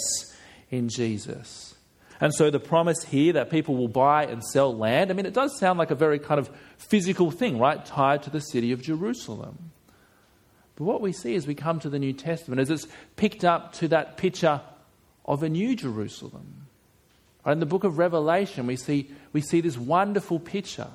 in 0.70 0.90
Jesus. 0.90 1.67
And 2.20 2.34
so 2.34 2.50
the 2.50 2.58
promise 2.58 3.04
here 3.04 3.34
that 3.34 3.50
people 3.50 3.76
will 3.76 3.88
buy 3.88 4.24
and 4.24 4.42
sell 4.42 4.76
land, 4.76 5.10
I 5.10 5.14
mean, 5.14 5.26
it 5.26 5.34
does 5.34 5.56
sound 5.58 5.78
like 5.78 5.90
a 5.90 5.94
very 5.94 6.18
kind 6.18 6.40
of 6.40 6.50
physical 6.76 7.30
thing, 7.30 7.58
right? 7.58 7.84
Tied 7.84 8.24
to 8.24 8.30
the 8.30 8.40
city 8.40 8.72
of 8.72 8.82
Jerusalem. 8.82 9.70
But 10.74 10.84
what 10.84 11.00
we 11.00 11.12
see 11.12 11.34
as 11.36 11.46
we 11.46 11.54
come 11.54 11.78
to 11.80 11.88
the 11.88 11.98
New 11.98 12.12
Testament 12.12 12.60
is 12.60 12.70
it's 12.70 12.88
picked 13.16 13.44
up 13.44 13.72
to 13.74 13.88
that 13.88 14.16
picture 14.16 14.60
of 15.24 15.42
a 15.42 15.48
new 15.48 15.76
Jerusalem. 15.76 16.66
In 17.46 17.60
the 17.60 17.66
book 17.66 17.84
of 17.84 17.98
Revelation, 17.98 18.66
we 18.66 18.76
see, 18.76 19.10
we 19.32 19.40
see 19.40 19.60
this 19.60 19.78
wonderful 19.78 20.38
picture 20.38 20.90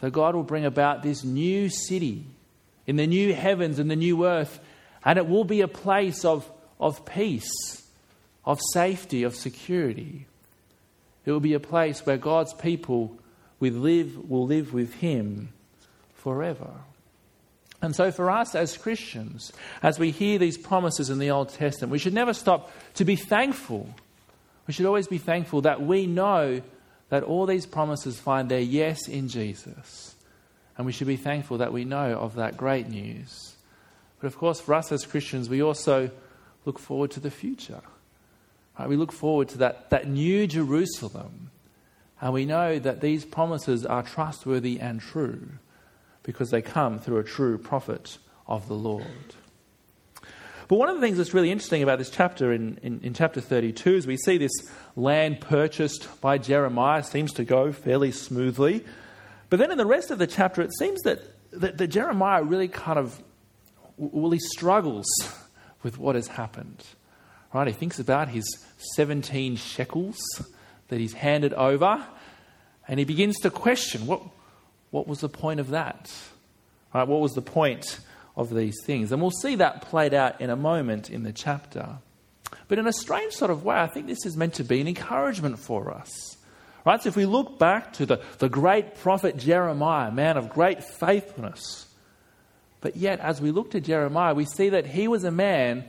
that 0.00 0.10
God 0.10 0.34
will 0.34 0.42
bring 0.42 0.64
about 0.64 1.02
this 1.02 1.24
new 1.24 1.68
city 1.68 2.24
in 2.86 2.96
the 2.96 3.06
new 3.06 3.34
heavens 3.34 3.78
and 3.78 3.90
the 3.90 3.96
new 3.96 4.26
earth, 4.26 4.60
and 5.04 5.18
it 5.18 5.28
will 5.28 5.44
be 5.44 5.60
a 5.60 5.68
place 5.68 6.24
of, 6.24 6.50
of 6.80 7.04
peace 7.04 7.87
of 8.48 8.58
safety, 8.72 9.22
of 9.24 9.36
security. 9.36 10.26
It 11.26 11.30
will 11.30 11.38
be 11.38 11.52
a 11.52 11.60
place 11.60 12.04
where 12.06 12.16
God's 12.16 12.54
people 12.54 13.16
will 13.60 13.74
live, 13.74 14.28
will 14.28 14.46
live 14.46 14.72
with 14.72 14.94
Him 14.94 15.50
forever. 16.14 16.70
And 17.82 17.94
so, 17.94 18.10
for 18.10 18.30
us 18.30 18.54
as 18.54 18.76
Christians, 18.76 19.52
as 19.82 19.98
we 19.98 20.10
hear 20.10 20.38
these 20.38 20.56
promises 20.56 21.10
in 21.10 21.18
the 21.18 21.30
Old 21.30 21.50
Testament, 21.50 21.92
we 21.92 21.98
should 21.98 22.14
never 22.14 22.32
stop 22.32 22.72
to 22.94 23.04
be 23.04 23.16
thankful. 23.16 23.94
We 24.66 24.72
should 24.72 24.86
always 24.86 25.06
be 25.06 25.18
thankful 25.18 25.60
that 25.60 25.82
we 25.82 26.06
know 26.06 26.62
that 27.10 27.22
all 27.22 27.44
these 27.44 27.66
promises 27.66 28.18
find 28.18 28.48
their 28.48 28.60
yes 28.60 29.08
in 29.08 29.28
Jesus. 29.28 30.16
And 30.76 30.86
we 30.86 30.92
should 30.92 31.06
be 31.06 31.16
thankful 31.16 31.58
that 31.58 31.72
we 31.72 31.84
know 31.84 32.14
of 32.14 32.36
that 32.36 32.56
great 32.56 32.88
news. 32.88 33.56
But 34.20 34.26
of 34.26 34.38
course, 34.38 34.58
for 34.58 34.74
us 34.74 34.90
as 34.90 35.04
Christians, 35.04 35.50
we 35.50 35.62
also 35.62 36.10
look 36.64 36.78
forward 36.78 37.10
to 37.12 37.20
the 37.20 37.30
future. 37.30 37.82
Right? 38.78 38.88
We 38.88 38.96
look 38.96 39.12
forward 39.12 39.48
to 39.50 39.58
that, 39.58 39.90
that 39.90 40.08
new 40.08 40.46
Jerusalem. 40.46 41.50
And 42.20 42.32
we 42.32 42.44
know 42.44 42.78
that 42.78 43.00
these 43.00 43.24
promises 43.24 43.86
are 43.86 44.02
trustworthy 44.02 44.80
and 44.80 45.00
true 45.00 45.48
because 46.22 46.50
they 46.50 46.62
come 46.62 46.98
through 46.98 47.18
a 47.18 47.24
true 47.24 47.58
prophet 47.58 48.18
of 48.46 48.68
the 48.68 48.74
Lord. 48.74 49.34
But 50.68 50.76
one 50.76 50.90
of 50.90 50.96
the 50.96 51.00
things 51.00 51.16
that's 51.16 51.32
really 51.32 51.50
interesting 51.50 51.82
about 51.82 51.98
this 51.98 52.10
chapter 52.10 52.52
in, 52.52 52.78
in, 52.82 53.00
in, 53.02 53.14
chapter 53.14 53.40
32 53.40 53.96
is 53.96 54.06
we 54.06 54.18
see 54.18 54.36
this 54.36 54.52
land 54.96 55.40
purchased 55.40 56.20
by 56.20 56.36
Jeremiah 56.36 57.02
seems 57.02 57.32
to 57.34 57.44
go 57.44 57.72
fairly 57.72 58.12
smoothly. 58.12 58.84
But 59.48 59.60
then 59.60 59.70
in 59.70 59.78
the 59.78 59.86
rest 59.86 60.10
of 60.10 60.18
the 60.18 60.26
chapter, 60.26 60.60
it 60.60 60.70
seems 60.78 61.00
that, 61.02 61.20
that, 61.52 61.78
that 61.78 61.86
Jeremiah 61.88 62.42
really 62.42 62.68
kind 62.68 62.98
of, 62.98 63.18
well, 63.96 64.30
he 64.30 64.38
struggles 64.38 65.06
with 65.82 65.96
what 65.96 66.16
has 66.16 66.28
happened. 66.28 66.84
Right? 67.54 67.66
He 67.66 67.72
thinks 67.72 67.98
about 67.98 68.28
his 68.28 68.44
17 68.96 69.56
shekels 69.56 70.18
that 70.88 70.98
he's 70.98 71.12
handed 71.12 71.52
over, 71.54 72.04
and 72.86 72.98
he 72.98 73.04
begins 73.04 73.38
to 73.40 73.50
question 73.50 74.06
what, 74.06 74.22
what 74.90 75.06
was 75.06 75.20
the 75.20 75.28
point 75.28 75.60
of 75.60 75.70
that? 75.70 76.10
Right? 76.94 77.06
What 77.06 77.20
was 77.20 77.32
the 77.32 77.42
point 77.42 78.00
of 78.36 78.54
these 78.54 78.76
things? 78.84 79.12
And 79.12 79.20
we'll 79.20 79.30
see 79.30 79.56
that 79.56 79.82
played 79.82 80.14
out 80.14 80.40
in 80.40 80.48
a 80.48 80.56
moment 80.56 81.10
in 81.10 81.22
the 81.22 81.32
chapter. 81.32 81.98
But 82.68 82.78
in 82.78 82.86
a 82.86 82.92
strange 82.92 83.34
sort 83.34 83.50
of 83.50 83.64
way, 83.64 83.76
I 83.76 83.86
think 83.86 84.06
this 84.06 84.24
is 84.24 84.36
meant 84.36 84.54
to 84.54 84.64
be 84.64 84.80
an 84.80 84.88
encouragement 84.88 85.58
for 85.58 85.92
us. 85.92 86.36
Right? 86.86 87.02
So 87.02 87.08
if 87.08 87.16
we 87.16 87.26
look 87.26 87.58
back 87.58 87.92
to 87.94 88.06
the, 88.06 88.22
the 88.38 88.48
great 88.48 88.96
prophet 88.96 89.36
Jeremiah, 89.36 90.08
a 90.08 90.12
man 90.12 90.38
of 90.38 90.48
great 90.48 90.82
faithfulness, 90.82 91.88
But 92.80 92.96
yet, 92.96 93.20
as 93.20 93.40
we 93.40 93.50
look 93.50 93.72
to 93.72 93.80
Jeremiah, 93.80 94.34
we 94.34 94.44
see 94.44 94.68
that 94.70 94.86
he 94.86 95.08
was 95.08 95.24
a 95.24 95.30
man 95.30 95.84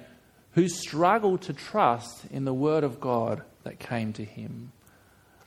who 0.54 0.68
struggled 0.68 1.42
to 1.44 1.54
trust 1.54 2.26
in 2.32 2.46
the 2.46 2.54
word 2.54 2.84
of 2.84 3.00
God 3.00 3.42
that 3.64 3.80
came 3.80 4.14
to 4.14 4.24
him. 4.24 4.72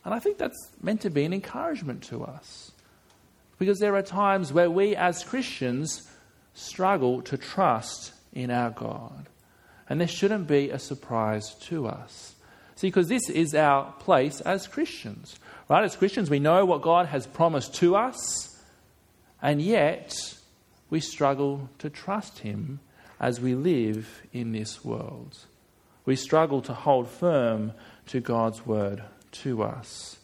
And 0.05 0.13
I 0.13 0.19
think 0.19 0.37
that's 0.37 0.71
meant 0.81 1.01
to 1.01 1.09
be 1.09 1.25
an 1.25 1.33
encouragement 1.33 2.03
to 2.03 2.23
us. 2.23 2.71
Because 3.59 3.79
there 3.79 3.95
are 3.95 4.01
times 4.01 4.51
where 4.51 4.69
we 4.69 4.95
as 4.95 5.23
Christians 5.23 6.09
struggle 6.53 7.21
to 7.23 7.37
trust 7.37 8.13
in 8.33 8.51
our 8.51 8.69
God. 8.69 9.27
And 9.89 10.01
this 10.01 10.11
shouldn't 10.11 10.47
be 10.47 10.69
a 10.69 10.79
surprise 10.79 11.55
to 11.61 11.87
us. 11.87 12.35
See, 12.75 12.87
because 12.87 13.07
this 13.07 13.29
is 13.29 13.53
our 13.53 13.91
place 13.99 14.41
as 14.41 14.67
Christians. 14.67 15.37
Right? 15.69 15.83
As 15.83 15.95
Christians, 15.95 16.29
we 16.29 16.39
know 16.39 16.65
what 16.65 16.81
God 16.81 17.07
has 17.07 17.27
promised 17.27 17.75
to 17.75 17.95
us, 17.95 18.61
and 19.41 19.61
yet 19.61 20.13
we 20.89 20.99
struggle 20.99 21.69
to 21.79 21.89
trust 21.89 22.39
Him 22.39 22.79
as 23.23 23.39
we 23.39 23.55
live 23.55 24.21
in 24.33 24.51
this 24.51 24.83
world. 24.83 25.37
We 26.03 26.17
struggle 26.17 26.61
to 26.63 26.73
hold 26.73 27.07
firm 27.07 27.71
to 28.07 28.19
God's 28.19 28.65
word 28.65 29.01
to 29.43 29.63
us. 29.63 30.17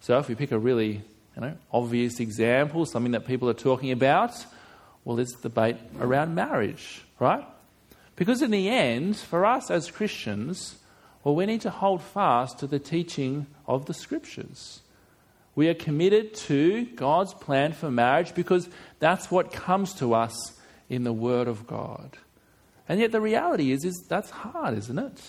So, 0.00 0.18
if 0.18 0.26
we 0.26 0.34
pick 0.34 0.50
a 0.50 0.58
really 0.58 1.02
you 1.36 1.42
know, 1.42 1.54
obvious 1.70 2.18
example, 2.18 2.86
something 2.86 3.12
that 3.12 3.26
people 3.26 3.50
are 3.50 3.54
talking 3.68 3.92
about, 3.92 4.32
well, 5.04 5.16
there's 5.16 5.32
debate 5.32 5.76
around 6.00 6.34
marriage, 6.34 7.02
right? 7.18 7.44
Because 8.16 8.40
in 8.40 8.50
the 8.50 8.70
end, 8.70 9.18
for 9.18 9.44
us 9.44 9.70
as 9.70 9.90
Christians, 9.90 10.78
well, 11.22 11.34
we 11.34 11.44
need 11.44 11.60
to 11.60 11.70
hold 11.70 12.00
fast 12.00 12.58
to 12.60 12.66
the 12.66 12.78
teaching 12.78 13.48
of 13.66 13.84
the 13.84 13.92
Scriptures. 13.92 14.80
We 15.54 15.68
are 15.68 15.74
committed 15.74 16.32
to 16.46 16.86
God's 16.86 17.34
plan 17.34 17.74
for 17.74 17.90
marriage 17.90 18.34
because 18.34 18.66
that's 18.98 19.30
what 19.30 19.52
comes 19.52 19.92
to 19.96 20.14
us 20.14 20.58
in 20.88 21.04
the 21.04 21.12
Word 21.12 21.46
of 21.46 21.66
God. 21.66 22.16
And 22.90 22.98
yet 22.98 23.12
the 23.12 23.20
reality 23.20 23.70
is, 23.70 23.84
is 23.84 24.04
that's 24.08 24.30
hard, 24.30 24.76
isn't 24.76 24.98
it? 24.98 25.22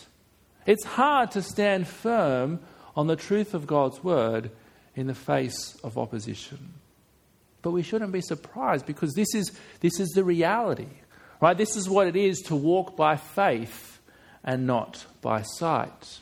It's 0.65 0.83
hard 0.83 1.29
to 1.33 1.43
stand 1.43 1.87
firm 1.87 2.59
on 2.95 3.05
the 3.05 3.15
truth 3.15 3.53
of 3.53 3.67
God's 3.67 4.03
Word 4.03 4.49
in 4.95 5.05
the 5.05 5.13
face 5.13 5.77
of 5.83 5.95
opposition. 5.95 6.73
But 7.61 7.69
we 7.69 7.83
shouldn't 7.83 8.13
be 8.13 8.21
surprised 8.21 8.87
because 8.87 9.13
this 9.13 9.35
is, 9.35 9.51
this 9.79 9.99
is 9.99 10.09
the 10.09 10.23
reality. 10.23 10.87
Right? 11.39 11.55
This 11.55 11.75
is 11.75 11.87
what 11.87 12.07
it 12.07 12.15
is 12.15 12.39
to 12.47 12.55
walk 12.55 12.97
by 12.97 13.15
faith 13.15 13.99
and 14.43 14.65
not 14.65 15.05
by 15.21 15.43
sight. 15.43 16.19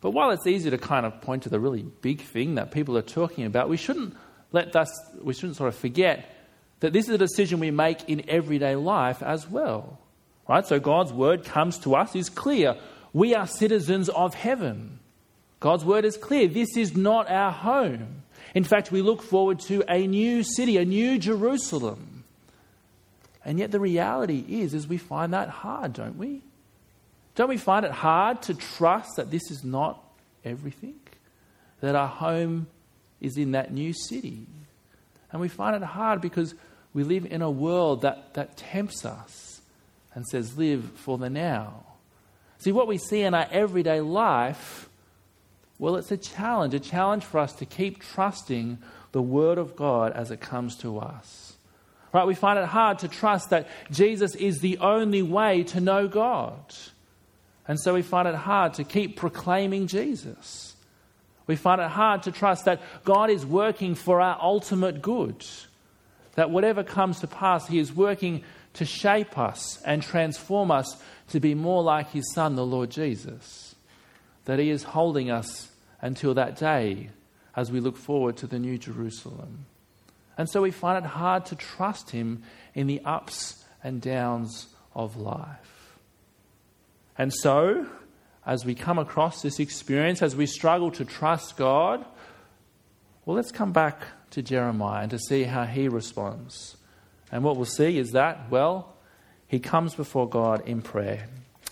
But 0.00 0.12
while 0.12 0.30
it's 0.30 0.46
easy 0.46 0.70
to 0.70 0.78
kind 0.78 1.06
of 1.06 1.20
point 1.22 1.42
to 1.42 1.48
the 1.48 1.58
really 1.58 1.82
big 1.82 2.20
thing 2.20 2.54
that 2.54 2.70
people 2.70 2.96
are 2.96 3.02
talking 3.02 3.46
about, 3.46 3.68
we 3.68 3.76
shouldn't 3.76 4.16
let 4.52 4.76
us, 4.76 4.90
we 5.20 5.34
shouldn't 5.34 5.56
sort 5.56 5.70
of 5.70 5.74
forget 5.74 6.32
that 6.78 6.92
this 6.92 7.08
is 7.08 7.14
a 7.16 7.18
decision 7.18 7.58
we 7.58 7.72
make 7.72 8.08
in 8.08 8.30
everyday 8.30 8.76
life 8.76 9.24
as 9.24 9.50
well. 9.50 9.98
Right? 10.48 10.66
So 10.66 10.78
God's 10.78 11.12
word 11.12 11.44
comes 11.44 11.78
to 11.78 11.96
us 11.96 12.14
is 12.14 12.28
clear. 12.28 12.76
We 13.12 13.34
are 13.34 13.46
citizens 13.46 14.08
of 14.08 14.34
heaven. 14.34 15.00
God's 15.58 15.84
word 15.84 16.04
is 16.04 16.16
clear. 16.16 16.46
This 16.46 16.76
is 16.76 16.96
not 16.96 17.30
our 17.30 17.50
home. 17.50 18.22
In 18.54 18.64
fact, 18.64 18.92
we 18.92 19.02
look 19.02 19.22
forward 19.22 19.60
to 19.60 19.82
a 19.88 20.06
new 20.06 20.42
city, 20.42 20.76
a 20.76 20.84
new 20.84 21.18
Jerusalem. 21.18 22.24
And 23.44 23.58
yet 23.58 23.70
the 23.70 23.80
reality 23.80 24.44
is, 24.48 24.74
is 24.74 24.86
we 24.86 24.98
find 24.98 25.32
that 25.32 25.48
hard, 25.48 25.92
don't 25.92 26.16
we? 26.16 26.42
Don't 27.34 27.48
we 27.48 27.58
find 27.58 27.84
it 27.84 27.92
hard 27.92 28.42
to 28.42 28.54
trust 28.54 29.16
that 29.16 29.30
this 29.30 29.50
is 29.50 29.62
not 29.62 30.02
everything? 30.44 30.98
That 31.80 31.94
our 31.94 32.08
home 32.08 32.66
is 33.20 33.36
in 33.36 33.52
that 33.52 33.72
new 33.72 33.92
city. 33.92 34.46
And 35.30 35.40
we 35.40 35.48
find 35.48 35.76
it 35.76 35.82
hard 35.82 36.20
because 36.20 36.54
we 36.94 37.02
live 37.02 37.26
in 37.26 37.42
a 37.42 37.50
world 37.50 38.02
that, 38.02 38.34
that 38.34 38.56
tempts 38.56 39.04
us 39.04 39.45
and 40.16 40.26
says, 40.26 40.56
live 40.56 40.90
for 40.96 41.18
the 41.18 41.30
now. 41.30 41.84
See, 42.58 42.72
what 42.72 42.88
we 42.88 42.96
see 42.96 43.20
in 43.20 43.34
our 43.34 43.46
everyday 43.52 44.00
life, 44.00 44.88
well, 45.78 45.96
it's 45.96 46.10
a 46.10 46.16
challenge, 46.16 46.72
a 46.72 46.80
challenge 46.80 47.22
for 47.22 47.38
us 47.38 47.52
to 47.52 47.66
keep 47.66 48.02
trusting 48.02 48.78
the 49.12 49.20
Word 49.20 49.58
of 49.58 49.76
God 49.76 50.12
as 50.14 50.30
it 50.30 50.40
comes 50.40 50.74
to 50.78 50.98
us. 50.98 51.56
Right? 52.14 52.26
We 52.26 52.34
find 52.34 52.58
it 52.58 52.64
hard 52.64 53.00
to 53.00 53.08
trust 53.08 53.50
that 53.50 53.68
Jesus 53.90 54.34
is 54.34 54.60
the 54.60 54.78
only 54.78 55.20
way 55.20 55.64
to 55.64 55.80
know 55.80 56.08
God. 56.08 56.74
And 57.68 57.78
so 57.78 57.92
we 57.92 58.00
find 58.00 58.26
it 58.26 58.34
hard 58.34 58.74
to 58.74 58.84
keep 58.84 59.16
proclaiming 59.16 59.86
Jesus. 59.86 60.76
We 61.46 61.56
find 61.56 61.78
it 61.78 61.90
hard 61.90 62.22
to 62.22 62.32
trust 62.32 62.64
that 62.64 62.80
God 63.04 63.28
is 63.28 63.44
working 63.44 63.94
for 63.94 64.22
our 64.22 64.38
ultimate 64.40 65.02
good. 65.02 65.44
That 66.36 66.50
whatever 66.50 66.82
comes 66.82 67.20
to 67.20 67.26
pass, 67.26 67.68
He 67.68 67.78
is 67.78 67.92
working 67.92 68.44
to 68.76 68.84
shape 68.84 69.38
us 69.38 69.80
and 69.84 70.02
transform 70.02 70.70
us 70.70 70.96
to 71.28 71.40
be 71.40 71.54
more 71.54 71.82
like 71.82 72.10
His 72.10 72.32
Son, 72.32 72.54
the 72.54 72.64
Lord 72.64 72.90
Jesus. 72.90 73.74
That 74.44 74.58
He 74.58 74.70
is 74.70 74.84
holding 74.84 75.30
us 75.30 75.70
until 76.00 76.34
that 76.34 76.56
day 76.56 77.10
as 77.54 77.70
we 77.72 77.80
look 77.80 77.96
forward 77.96 78.36
to 78.38 78.46
the 78.46 78.58
New 78.58 78.78
Jerusalem. 78.78 79.66
And 80.38 80.48
so 80.48 80.62
we 80.62 80.70
find 80.70 81.04
it 81.04 81.08
hard 81.08 81.46
to 81.46 81.56
trust 81.56 82.10
Him 82.10 82.42
in 82.74 82.86
the 82.86 83.00
ups 83.04 83.64
and 83.82 84.00
downs 84.00 84.68
of 84.94 85.16
life. 85.16 85.98
And 87.18 87.32
so, 87.32 87.86
as 88.44 88.64
we 88.64 88.74
come 88.74 88.98
across 88.98 89.42
this 89.42 89.58
experience, 89.58 90.22
as 90.22 90.36
we 90.36 90.46
struggle 90.46 90.90
to 90.92 91.04
trust 91.04 91.56
God, 91.56 92.04
well, 93.24 93.36
let's 93.36 93.50
come 93.50 93.72
back 93.72 94.02
to 94.30 94.42
Jeremiah 94.42 95.02
and 95.02 95.10
to 95.10 95.18
see 95.18 95.44
how 95.44 95.64
he 95.64 95.88
responds. 95.88 96.75
And 97.30 97.42
what 97.42 97.56
we'll 97.56 97.64
see 97.64 97.98
is 97.98 98.12
that, 98.12 98.50
well, 98.50 98.94
he 99.46 99.58
comes 99.58 99.94
before 99.94 100.28
God 100.28 100.66
in 100.66 100.82
prayer. 100.82 101.28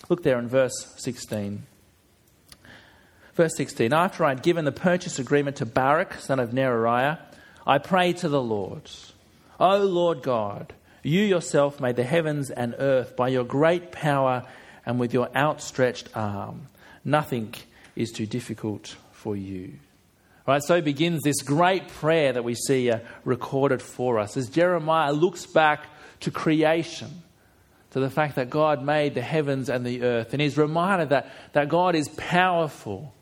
Look 0.09 0.23
there 0.23 0.39
in 0.39 0.47
verse 0.47 0.93
16. 0.97 1.63
Verse 3.33 3.55
16 3.57 3.93
After 3.93 4.25
I 4.25 4.29
had 4.29 4.43
given 4.43 4.65
the 4.65 4.71
purchase 4.71 5.19
agreement 5.19 5.57
to 5.57 5.65
Baruch, 5.65 6.13
son 6.15 6.39
of 6.39 6.51
Neriah, 6.51 7.19
I 7.65 7.77
pray 7.79 8.13
to 8.13 8.29
the 8.29 8.41
Lord. 8.41 8.89
O 9.59 9.77
Lord 9.77 10.21
God, 10.21 10.73
you 11.03 11.21
yourself 11.21 11.79
made 11.79 11.95
the 11.95 12.03
heavens 12.03 12.49
and 12.49 12.75
earth 12.77 13.15
by 13.15 13.29
your 13.29 13.43
great 13.43 13.91
power 13.91 14.43
and 14.85 14.99
with 14.99 15.13
your 15.13 15.29
outstretched 15.35 16.09
arm. 16.15 16.67
Nothing 17.03 17.53
is 17.95 18.11
too 18.11 18.25
difficult 18.25 18.95
for 19.11 19.35
you. 19.35 19.73
Right, 20.47 20.61
so 20.61 20.79
begins 20.79 21.23
this 21.23 21.41
great 21.41 21.87
prayer 21.87 22.33
that 22.33 22.43
we 22.43 22.53
see 22.53 22.91
uh, 22.91 22.99
recorded 23.23 23.81
for 23.81 24.19
us 24.19 24.37
as 24.37 24.47
Jeremiah 24.47 25.11
looks 25.11 25.47
back 25.47 25.87
to 26.19 26.29
creation, 26.29 27.23
to 27.91 27.99
the 27.99 28.11
fact 28.11 28.35
that 28.35 28.51
God 28.51 28.83
made 28.83 29.15
the 29.15 29.21
heavens 29.21 29.69
and 29.69 29.83
the 29.83 30.03
earth, 30.03 30.33
and 30.33 30.41
he's 30.41 30.57
reminded 30.57 31.09
that, 31.09 31.31
that 31.53 31.67
God 31.67 31.95
is 31.95 32.07
powerful, 32.09 33.13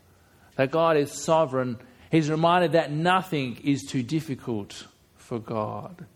that 0.56 0.70
God 0.70 0.98
is 0.98 1.10
sovereign 1.10 1.78
He's 2.14 2.30
reminded 2.30 2.72
that 2.72 2.92
nothing 2.92 3.58
is 3.64 3.82
too 3.82 4.04
difficult 4.04 4.86
for 5.16 5.40
God. 5.40 6.06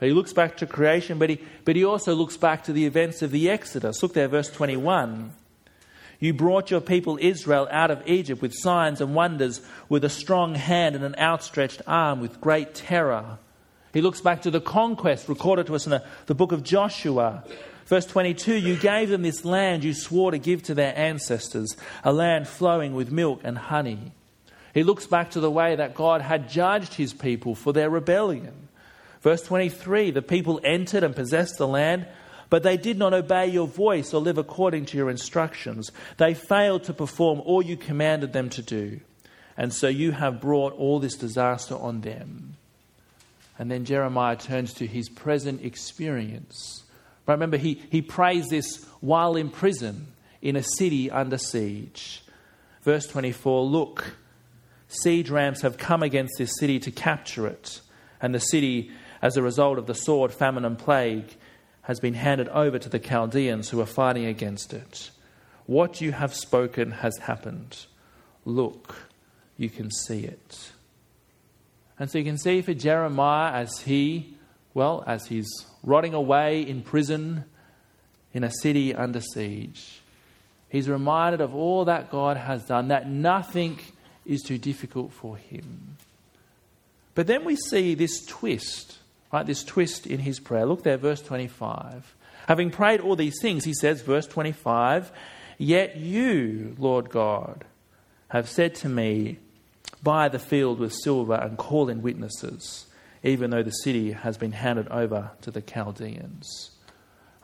He 0.00 0.10
looks 0.10 0.32
back 0.32 0.56
to 0.56 0.66
creation, 0.66 1.18
but 1.18 1.28
he, 1.28 1.42
but 1.66 1.76
he 1.76 1.84
also 1.84 2.14
looks 2.14 2.38
back 2.38 2.64
to 2.64 2.72
the 2.72 2.86
events 2.86 3.20
of 3.20 3.32
the 3.32 3.50
Exodus. 3.50 4.02
Look 4.02 4.14
there, 4.14 4.28
verse 4.28 4.48
21. 4.48 5.30
You 6.18 6.32
brought 6.32 6.70
your 6.70 6.80
people 6.80 7.18
Israel 7.20 7.68
out 7.70 7.90
of 7.90 8.02
Egypt 8.06 8.40
with 8.40 8.54
signs 8.54 9.00
and 9.00 9.14
wonders, 9.14 9.60
with 9.88 10.04
a 10.04 10.08
strong 10.08 10.54
hand 10.54 10.94
and 10.94 11.04
an 11.04 11.14
outstretched 11.18 11.82
arm, 11.86 12.20
with 12.20 12.40
great 12.40 12.74
terror. 12.74 13.38
He 13.92 14.00
looks 14.00 14.20
back 14.20 14.42
to 14.42 14.50
the 14.50 14.60
conquest 14.60 15.28
recorded 15.28 15.66
to 15.66 15.74
us 15.74 15.86
in 15.86 15.90
the, 15.90 16.04
the 16.26 16.34
book 16.34 16.52
of 16.52 16.62
Joshua. 16.62 17.44
Verse 17.86 18.06
22 18.06 18.54
You 18.54 18.76
gave 18.76 19.08
them 19.08 19.22
this 19.22 19.44
land 19.44 19.84
you 19.84 19.94
swore 19.94 20.30
to 20.30 20.38
give 20.38 20.62
to 20.64 20.74
their 20.74 20.96
ancestors, 20.96 21.76
a 22.04 22.12
land 22.12 22.48
flowing 22.48 22.94
with 22.94 23.12
milk 23.12 23.40
and 23.44 23.56
honey. 23.56 24.12
He 24.74 24.82
looks 24.82 25.06
back 25.06 25.30
to 25.30 25.40
the 25.40 25.50
way 25.50 25.76
that 25.76 25.94
God 25.94 26.20
had 26.20 26.50
judged 26.50 26.94
his 26.94 27.14
people 27.14 27.54
for 27.54 27.72
their 27.72 27.88
rebellion. 27.88 28.68
Verse 29.22 29.42
23 29.42 30.10
the 30.10 30.22
people 30.22 30.60
entered 30.62 31.02
and 31.02 31.16
possessed 31.16 31.56
the 31.58 31.66
land, 31.66 32.06
but 32.50 32.62
they 32.62 32.76
did 32.76 32.98
not 32.98 33.14
obey 33.14 33.46
your 33.46 33.66
voice 33.66 34.14
or 34.14 34.20
live 34.20 34.38
according 34.38 34.86
to 34.86 34.96
your 34.96 35.10
instructions. 35.10 35.90
They 36.16 36.34
failed 36.34 36.84
to 36.84 36.94
perform 36.94 37.40
all 37.40 37.62
you 37.62 37.76
commanded 37.76 38.32
them 38.32 38.50
to 38.50 38.62
do. 38.62 39.00
And 39.56 39.72
so 39.72 39.88
you 39.88 40.12
have 40.12 40.40
brought 40.40 40.74
all 40.74 41.00
this 41.00 41.16
disaster 41.16 41.74
on 41.74 42.02
them. 42.02 42.56
And 43.58 43.70
then 43.70 43.84
Jeremiah 43.84 44.36
turns 44.36 44.74
to 44.74 44.86
his 44.86 45.08
present 45.08 45.64
experience. 45.64 46.84
Remember, 47.26 47.56
he, 47.56 47.82
he 47.90 48.02
prays 48.02 48.46
this 48.48 48.84
while 49.00 49.34
in 49.34 49.48
prison 49.48 50.08
in 50.42 50.56
a 50.56 50.62
city 50.62 51.10
under 51.10 51.38
siege. 51.38 52.22
Verse 52.82 53.06
24 53.06 53.64
Look, 53.64 54.14
Siege 54.88 55.30
rams 55.30 55.62
have 55.62 55.78
come 55.78 56.02
against 56.02 56.34
this 56.38 56.56
city 56.58 56.78
to 56.78 56.90
capture 56.90 57.46
it, 57.46 57.80
and 58.20 58.34
the 58.34 58.40
city, 58.40 58.90
as 59.20 59.36
a 59.36 59.42
result 59.42 59.78
of 59.78 59.86
the 59.86 59.94
sword, 59.94 60.32
famine, 60.32 60.64
and 60.64 60.78
plague, 60.78 61.34
has 61.86 62.00
been 62.00 62.14
handed 62.14 62.48
over 62.48 62.78
to 62.78 62.88
the 62.88 62.98
Chaldeans 62.98 63.70
who 63.70 63.80
are 63.80 63.86
fighting 63.86 64.26
against 64.26 64.72
it. 64.72 65.10
What 65.66 66.00
you 66.00 66.12
have 66.12 66.34
spoken 66.34 66.90
has 66.90 67.16
happened. 67.18 67.86
Look, 68.44 69.08
you 69.56 69.70
can 69.70 69.90
see 69.90 70.24
it. 70.24 70.72
And 71.98 72.10
so 72.10 72.18
you 72.18 72.24
can 72.24 72.38
see 72.38 72.60
for 72.62 72.74
Jeremiah 72.74 73.52
as 73.52 73.80
he 73.80 74.36
well, 74.74 75.02
as 75.06 75.26
he's 75.26 75.48
rotting 75.82 76.12
away 76.12 76.60
in 76.60 76.82
prison 76.82 77.44
in 78.34 78.44
a 78.44 78.50
city 78.50 78.94
under 78.94 79.22
siege, 79.22 80.02
he's 80.68 80.86
reminded 80.86 81.40
of 81.40 81.54
all 81.54 81.86
that 81.86 82.10
God 82.10 82.36
has 82.36 82.62
done, 82.64 82.88
that 82.88 83.08
nothing 83.08 83.78
is 84.26 84.42
too 84.42 84.58
difficult 84.58 85.12
for 85.12 85.38
him. 85.38 85.96
But 87.14 87.26
then 87.26 87.46
we 87.46 87.56
see 87.56 87.94
this 87.94 88.26
twist, 88.26 88.98
right? 89.36 89.46
This 89.46 89.64
twist 89.64 90.06
in 90.06 90.20
his 90.20 90.40
prayer. 90.40 90.64
Look 90.64 90.82
there, 90.82 90.96
verse 90.96 91.20
25. 91.20 92.16
Having 92.48 92.70
prayed 92.70 93.00
all 93.00 93.16
these 93.16 93.38
things, 93.42 93.64
he 93.64 93.74
says, 93.74 94.00
verse 94.00 94.26
25, 94.26 95.12
Yet 95.58 95.98
you, 95.98 96.74
Lord 96.78 97.10
God, 97.10 97.66
have 98.28 98.48
said 98.48 98.74
to 98.76 98.88
me, 98.88 99.38
Buy 100.02 100.28
the 100.28 100.38
field 100.38 100.78
with 100.78 100.94
silver 100.94 101.34
and 101.34 101.58
call 101.58 101.90
in 101.90 102.00
witnesses, 102.00 102.86
even 103.22 103.50
though 103.50 103.62
the 103.62 103.70
city 103.70 104.12
has 104.12 104.38
been 104.38 104.52
handed 104.52 104.88
over 104.88 105.32
to 105.42 105.50
the 105.50 105.60
Chaldeans. 105.60 106.70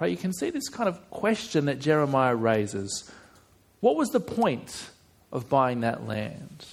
Right? 0.00 0.11
You 0.11 0.16
can 0.16 0.33
see 0.33 0.48
this 0.48 0.70
kind 0.70 0.88
of 0.88 1.11
question 1.11 1.66
that 1.66 1.78
Jeremiah 1.78 2.35
raises. 2.35 3.11
What 3.81 3.96
was 3.96 4.11
the 4.11 4.20
point 4.20 4.90
of 5.31 5.50
buying 5.50 5.81
that 5.81 6.07
land? 6.07 6.64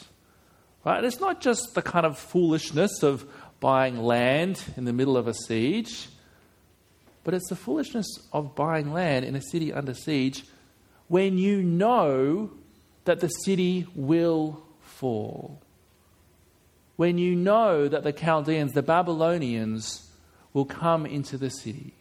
Right? 0.85 1.03
It's 1.03 1.19
not 1.19 1.41
just 1.41 1.75
the 1.75 1.81
kind 1.81 2.05
of 2.05 2.17
foolishness 2.17 3.03
of 3.03 3.25
buying 3.59 3.97
land 3.99 4.61
in 4.77 4.85
the 4.85 4.93
middle 4.93 5.17
of 5.17 5.27
a 5.27 5.33
siege, 5.33 6.07
but 7.23 7.33
it's 7.33 7.49
the 7.49 7.55
foolishness 7.55 8.07
of 8.31 8.55
buying 8.55 8.93
land 8.93 9.25
in 9.25 9.35
a 9.35 9.41
city 9.41 9.73
under 9.73 9.93
siege 9.93 10.43
when 11.07 11.37
you 11.37 11.61
know 11.61 12.51
that 13.05 13.19
the 13.19 13.27
city 13.27 13.85
will 13.95 14.63
fall. 14.81 15.61
When 16.95 17.17
you 17.17 17.35
know 17.35 17.87
that 17.87 18.03
the 18.03 18.13
Chaldeans, 18.13 18.73
the 18.73 18.83
Babylonians, 18.83 20.09
will 20.53 20.65
come 20.65 21.05
into 21.05 21.37
the 21.37 21.49
city, 21.49 21.93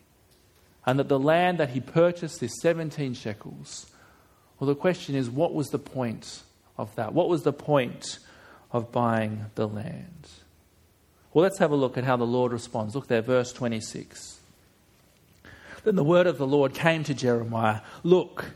and 0.85 0.99
that 0.99 1.09
the 1.09 1.18
land 1.18 1.59
that 1.59 1.71
he 1.71 1.81
purchased 1.81 2.42
is 2.42 2.61
17 2.61 3.14
shekels. 3.14 3.87
Well, 4.59 4.68
the 4.68 4.75
question 4.75 5.14
is, 5.14 5.31
what 5.31 5.55
was 5.55 5.68
the 5.68 5.79
point 5.79 6.42
of 6.77 6.94
that? 6.97 7.14
What 7.14 7.29
was 7.29 7.42
the 7.42 7.53
point 7.53 8.18
of 8.73 8.90
buying 8.90 9.47
the 9.55 9.68
land? 9.68 10.29
Well, 11.38 11.44
let's 11.44 11.59
have 11.59 11.70
a 11.70 11.77
look 11.77 11.96
at 11.96 12.03
how 12.03 12.16
the 12.16 12.27
Lord 12.27 12.51
responds. 12.51 12.96
Look 12.96 13.07
there, 13.07 13.22
verse 13.22 13.53
26. 13.53 14.40
Then 15.85 15.94
the 15.94 16.03
word 16.03 16.27
of 16.27 16.37
the 16.37 16.48
Lord 16.48 16.74
came 16.74 17.05
to 17.05 17.14
Jeremiah 17.14 17.83
Look, 18.03 18.46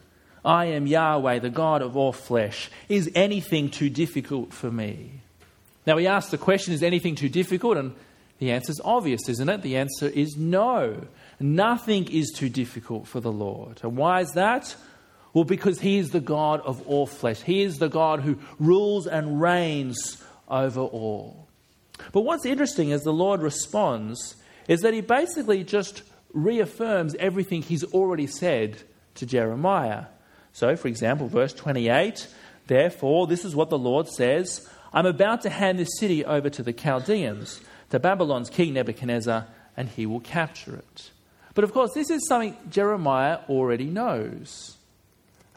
I 0.45 0.64
am 0.64 0.88
Yahweh, 0.88 1.38
the 1.38 1.49
God 1.49 1.81
of 1.81 1.97
all 1.97 2.12
flesh. 2.12 2.73
Is 2.88 3.09
anything 3.14 3.71
too 3.71 3.88
difficult 3.88 4.53
for 4.53 4.68
me? 4.68 5.12
Now, 5.87 5.95
we 5.95 6.09
ask 6.09 6.31
the 6.31 6.38
question, 6.38 6.75
is 6.75 6.83
anything 6.83 7.14
too 7.14 7.29
difficult? 7.29 7.77
And 7.77 7.95
the 8.40 8.51
answer 8.51 8.73
is 8.73 8.81
obvious, 8.85 9.29
isn't 9.29 9.49
it? 9.49 9.62
The 9.62 9.77
answer 9.77 10.09
is 10.09 10.37
no. 10.37 11.07
Nothing 11.38 12.11
is 12.11 12.33
too 12.33 12.49
difficult 12.49 13.07
for 13.07 13.21
the 13.21 13.31
Lord. 13.31 13.79
And 13.85 13.97
why 13.97 14.23
is 14.23 14.33
that? 14.33 14.75
Well, 15.33 15.45
because 15.45 15.79
He 15.79 15.99
is 15.99 16.11
the 16.11 16.18
God 16.18 16.61
of 16.62 16.85
all 16.88 17.07
flesh. 17.07 17.42
He 17.42 17.62
is 17.62 17.79
the 17.79 17.88
God 17.88 18.23
who 18.23 18.40
rules 18.59 19.07
and 19.07 19.40
reigns 19.40 20.21
over 20.49 20.81
all. 20.81 21.41
But 22.12 22.22
what's 22.22 22.46
interesting 22.46 22.92
as 22.92 23.02
the 23.02 23.12
Lord 23.12 23.42
responds 23.42 24.37
is 24.68 24.81
that 24.81 24.94
He 24.94 25.00
basically 25.00 25.64
just 25.64 26.02
reaffirms 26.33 27.14
everything 27.16 27.62
He's 27.62 27.85
already 27.85 28.26
said 28.26 28.83
to 29.16 29.26
Jeremiah. 29.26 30.07
So, 30.52 30.76
for 30.76 30.88
example, 30.88 31.28
verse 31.28 31.52
28 31.52 32.28
Therefore, 32.66 33.26
this 33.26 33.44
is 33.44 33.57
what 33.57 33.70
the 33.70 33.78
Lord 33.78 34.09
says 34.09 34.68
I'm 34.92 35.07
about 35.07 35.42
to 35.42 35.50
hand 35.50 35.78
this 35.78 35.98
city 35.98 36.24
over 36.24 36.50
to 36.50 36.62
the 36.62 36.72
Chaldeans, 36.72 37.61
to 37.90 37.98
Babylon's 37.98 38.50
king 38.50 38.74
Nebuchadnezzar, 38.74 39.46
and 39.76 39.88
he 39.88 40.07
will 40.07 40.20
capture 40.20 40.76
it. 40.76 41.11
But 41.55 41.64
of 41.64 41.72
course, 41.72 41.92
this 41.94 42.11
is 42.11 42.26
something 42.26 42.57
Jeremiah 42.70 43.40
already 43.48 43.87
knows. 43.87 44.76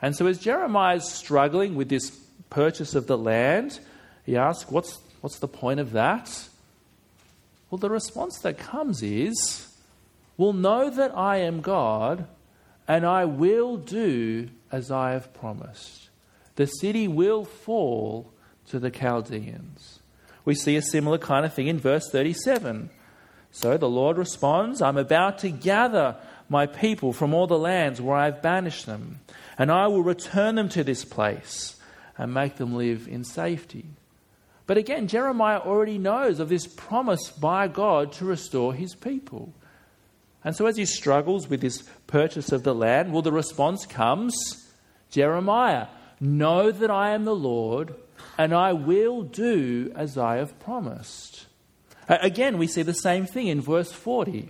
And 0.01 0.15
so, 0.15 0.27
as 0.27 0.39
Jeremiah 0.39 0.97
is 0.97 1.09
struggling 1.09 1.75
with 1.75 1.89
this 1.89 2.09
purchase 2.49 2.95
of 2.95 3.07
the 3.07 3.17
land, 3.17 3.79
he 4.25 4.37
asks, 4.37 4.69
What's, 4.69 4.99
what's 5.25 5.39
the 5.39 5.47
point 5.47 5.79
of 5.79 5.93
that? 5.93 6.49
Well, 7.71 7.79
the 7.79 7.89
response 7.89 8.37
that 8.43 8.59
comes 8.59 9.01
is, 9.01 9.67
Well, 10.37 10.53
know 10.53 10.91
that 10.91 11.17
I 11.17 11.37
am 11.37 11.61
God, 11.61 12.27
and 12.87 13.07
I 13.07 13.25
will 13.25 13.75
do 13.75 14.49
as 14.71 14.91
I 14.91 15.13
have 15.13 15.33
promised. 15.33 16.09
The 16.57 16.67
city 16.67 17.07
will 17.07 17.43
fall 17.43 18.31
to 18.67 18.77
the 18.77 18.91
Chaldeans. 18.91 19.97
We 20.45 20.53
see 20.53 20.75
a 20.75 20.81
similar 20.83 21.17
kind 21.17 21.43
of 21.43 21.55
thing 21.55 21.65
in 21.65 21.79
verse 21.79 22.07
37. 22.11 22.91
So 23.49 23.77
the 23.77 23.89
Lord 23.89 24.19
responds, 24.19 24.79
I'm 24.79 24.97
about 24.97 25.39
to 25.39 25.49
gather 25.49 26.17
my 26.49 26.67
people 26.67 27.13
from 27.13 27.33
all 27.33 27.47
the 27.47 27.57
lands 27.57 27.99
where 27.99 28.15
I 28.15 28.25
have 28.25 28.43
banished 28.43 28.85
them, 28.85 29.21
and 29.57 29.71
I 29.71 29.87
will 29.87 30.03
return 30.03 30.53
them 30.53 30.69
to 30.69 30.83
this 30.83 31.03
place 31.03 31.77
and 32.15 32.31
make 32.31 32.57
them 32.57 32.75
live 32.75 33.07
in 33.07 33.23
safety. 33.23 33.85
But 34.67 34.77
again, 34.77 35.07
Jeremiah 35.07 35.59
already 35.59 35.97
knows 35.97 36.39
of 36.39 36.49
this 36.49 36.67
promise 36.67 37.29
by 37.29 37.67
God 37.67 38.11
to 38.13 38.25
restore 38.25 38.73
his 38.73 38.95
people. 38.95 39.53
And 40.43 40.55
so 40.55 40.65
as 40.65 40.77
he 40.77 40.85
struggles 40.85 41.49
with 41.49 41.61
this 41.61 41.83
purchase 42.07 42.51
of 42.51 42.63
the 42.63 42.75
land, 42.75 43.11
well, 43.11 43.21
the 43.21 43.31
response 43.31 43.85
comes 43.85 44.35
Jeremiah, 45.09 45.87
know 46.19 46.71
that 46.71 46.91
I 46.91 47.11
am 47.11 47.25
the 47.25 47.35
Lord, 47.35 47.95
and 48.37 48.53
I 48.53 48.73
will 48.73 49.21
do 49.21 49.91
as 49.95 50.17
I 50.17 50.37
have 50.37 50.59
promised. 50.59 51.45
Again, 52.07 52.57
we 52.57 52.67
see 52.67 52.81
the 52.81 52.93
same 52.93 53.25
thing 53.25 53.47
in 53.47 53.61
verse 53.61 53.91
40 53.91 54.49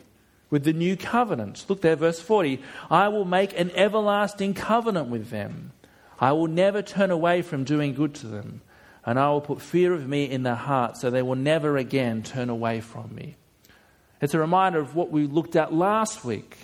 with 0.50 0.64
the 0.64 0.74
new 0.74 0.98
covenant. 0.98 1.66
Look 1.68 1.82
there, 1.82 1.96
verse 1.96 2.20
40. 2.20 2.62
I 2.90 3.08
will 3.08 3.26
make 3.26 3.58
an 3.58 3.72
everlasting 3.72 4.54
covenant 4.54 5.10
with 5.10 5.30
them. 5.30 5.72
I 6.20 6.32
will 6.32 6.48
never 6.48 6.82
turn 6.82 7.12
away 7.12 7.42
from 7.42 7.64
doing 7.64 7.94
good 7.94 8.14
to 8.16 8.28
them, 8.28 8.62
and 9.06 9.20
I 9.20 9.30
will 9.30 9.42
put 9.42 9.62
fear 9.62 9.94
of 9.94 10.08
me 10.08 10.26
in 10.30 10.44
their 10.44 10.56
hearts 10.56 11.02
so 11.02 11.10
they 11.10 11.22
will 11.22 11.36
never 11.36 11.78
again 11.78 12.24
turn 12.24 12.50
away 12.50 12.82
from 12.82 13.14
me. 13.14 13.36
It's 14.22 14.34
a 14.34 14.40
reminder 14.40 14.80
of 14.80 14.96
what 14.96 15.12
we 15.12 15.28
looked 15.28 15.56
at 15.56 15.74
last 15.74 16.26
week 16.26 16.58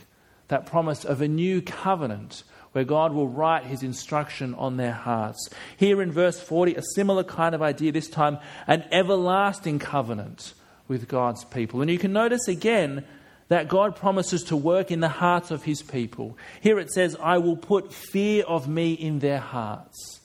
that 0.48 0.66
promise 0.66 1.06
of 1.06 1.22
a 1.22 1.28
new 1.28 1.62
covenant 1.62 2.44
where 2.72 2.84
God 2.84 3.14
will 3.14 3.28
write 3.28 3.66
his 3.66 3.84
instruction 3.84 4.54
on 4.56 4.78
their 4.78 4.94
hearts. 4.94 5.50
Here 5.78 6.02
in 6.02 6.12
verse 6.12 6.40
40, 6.40 6.76
a 6.76 6.82
similar 6.96 7.24
kind 7.24 7.54
of 7.54 7.62
idea, 7.62 7.92
this 7.92 8.10
time 8.10 8.38
an 8.68 8.84
everlasting 8.92 9.80
covenant 9.80 10.54
with 10.88 11.08
God's 11.08 11.44
people. 11.46 11.82
And 11.82 11.92
you 11.92 11.98
can 11.98 12.14
notice 12.14 12.48
again 12.48 13.06
that 13.50 13.68
God 13.68 13.96
promises 13.98 14.44
to 14.46 14.56
work 14.56 14.92
in 14.92 15.02
the 15.02 15.10
hearts 15.10 15.52
of 15.52 15.64
his 15.64 15.82
people. 15.82 16.38
Here 16.62 16.80
it 16.80 16.90
says, 16.90 17.18
I 17.22 17.38
will 17.40 17.58
put 17.58 17.94
fear 17.94 18.44
of 18.46 18.68
me 18.68 18.94
in 18.94 19.20
their 19.20 19.40
hearts. 19.40 20.21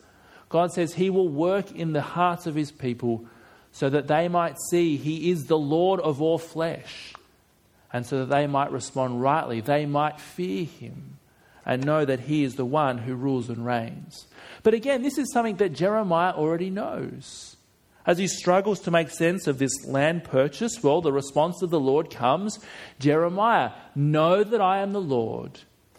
God 0.48 0.72
says 0.72 0.94
he 0.94 1.10
will 1.10 1.28
work 1.28 1.72
in 1.72 1.92
the 1.92 2.02
hearts 2.02 2.46
of 2.46 2.54
his 2.54 2.70
people 2.70 3.24
so 3.72 3.90
that 3.90 4.06
they 4.06 4.28
might 4.28 4.56
see 4.70 4.96
he 4.96 5.30
is 5.30 5.46
the 5.46 5.58
Lord 5.58 6.00
of 6.00 6.22
all 6.22 6.38
flesh 6.38 7.12
and 7.92 8.06
so 8.06 8.20
that 8.20 8.34
they 8.34 8.46
might 8.46 8.72
respond 8.72 9.20
rightly. 9.20 9.60
They 9.60 9.86
might 9.86 10.20
fear 10.20 10.64
him 10.64 11.18
and 11.64 11.84
know 11.84 12.04
that 12.04 12.20
he 12.20 12.44
is 12.44 12.54
the 12.54 12.64
one 12.64 12.98
who 12.98 13.14
rules 13.14 13.48
and 13.48 13.66
reigns. 13.66 14.26
But 14.62 14.74
again, 14.74 15.02
this 15.02 15.18
is 15.18 15.32
something 15.32 15.56
that 15.56 15.72
Jeremiah 15.72 16.32
already 16.32 16.70
knows. 16.70 17.56
As 18.06 18.18
he 18.18 18.28
struggles 18.28 18.78
to 18.80 18.92
make 18.92 19.10
sense 19.10 19.48
of 19.48 19.58
this 19.58 19.84
land 19.84 20.22
purchase, 20.22 20.80
well, 20.82 21.00
the 21.00 21.12
response 21.12 21.60
of 21.60 21.70
the 21.70 21.80
Lord 21.80 22.08
comes 22.08 22.60
Jeremiah, 23.00 23.72
know 23.96 24.44
that 24.44 24.60
I 24.60 24.78
am 24.78 24.92
the 24.92 25.00
Lord, 25.00 25.58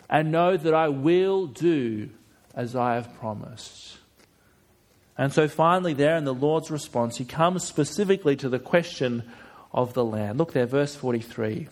and 0.09 0.31
know 0.31 0.55
that 0.55 0.73
I 0.73 0.87
will 0.87 1.47
do 1.47 2.09
as 2.55 2.75
I 2.75 2.95
have 2.95 3.13
promised. 3.19 3.96
And 5.17 5.33
so 5.33 5.47
finally, 5.47 5.93
there 5.93 6.15
in 6.15 6.25
the 6.25 6.33
Lord's 6.33 6.69
response, 6.69 7.17
he 7.17 7.25
comes 7.25 7.63
specifically 7.63 8.35
to 8.35 8.49
the 8.49 8.59
question 8.59 9.23
of 9.73 9.93
the 9.93 10.05
land. 10.05 10.37
Look 10.37 10.53
there, 10.53 10.65
verse 10.65 10.95
43. 10.95 11.67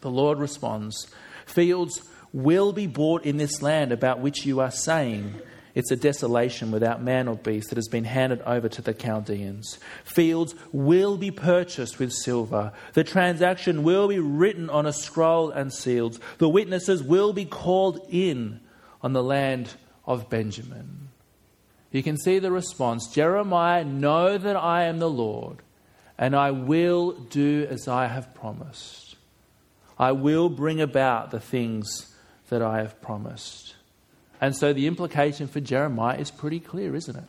The 0.00 0.10
Lord 0.10 0.38
responds 0.38 1.08
Fields 1.46 2.02
will 2.32 2.72
be 2.72 2.86
bought 2.86 3.24
in 3.24 3.36
this 3.36 3.60
land 3.60 3.90
about 3.90 4.20
which 4.20 4.46
you 4.46 4.60
are 4.60 4.70
saying, 4.70 5.34
it's 5.74 5.90
a 5.90 5.96
desolation 5.96 6.70
without 6.70 7.02
man 7.02 7.28
or 7.28 7.36
beast 7.36 7.68
that 7.68 7.76
has 7.76 7.88
been 7.88 8.04
handed 8.04 8.40
over 8.42 8.68
to 8.68 8.82
the 8.82 8.94
Chaldeans. 8.94 9.78
Fields 10.04 10.54
will 10.72 11.16
be 11.16 11.30
purchased 11.30 11.98
with 11.98 12.12
silver. 12.12 12.72
The 12.94 13.04
transaction 13.04 13.82
will 13.82 14.08
be 14.08 14.18
written 14.18 14.68
on 14.68 14.86
a 14.86 14.92
scroll 14.92 15.50
and 15.50 15.72
sealed. 15.72 16.18
The 16.38 16.48
witnesses 16.48 17.02
will 17.02 17.32
be 17.32 17.44
called 17.44 18.06
in 18.10 18.60
on 19.02 19.12
the 19.12 19.22
land 19.22 19.74
of 20.06 20.28
Benjamin. 20.28 21.09
You 21.92 22.02
can 22.02 22.16
see 22.16 22.38
the 22.38 22.52
response 22.52 23.08
Jeremiah, 23.08 23.84
know 23.84 24.38
that 24.38 24.56
I 24.56 24.84
am 24.84 24.98
the 24.98 25.10
Lord, 25.10 25.58
and 26.16 26.36
I 26.36 26.50
will 26.50 27.12
do 27.12 27.66
as 27.68 27.88
I 27.88 28.06
have 28.06 28.34
promised. 28.34 29.16
I 29.98 30.12
will 30.12 30.48
bring 30.48 30.80
about 30.80 31.30
the 31.30 31.40
things 31.40 32.14
that 32.48 32.62
I 32.62 32.78
have 32.78 33.00
promised. 33.02 33.74
And 34.40 34.56
so 34.56 34.72
the 34.72 34.86
implication 34.86 35.46
for 35.46 35.60
Jeremiah 35.60 36.18
is 36.18 36.30
pretty 36.30 36.60
clear, 36.60 36.94
isn't 36.94 37.16
it? 37.16 37.24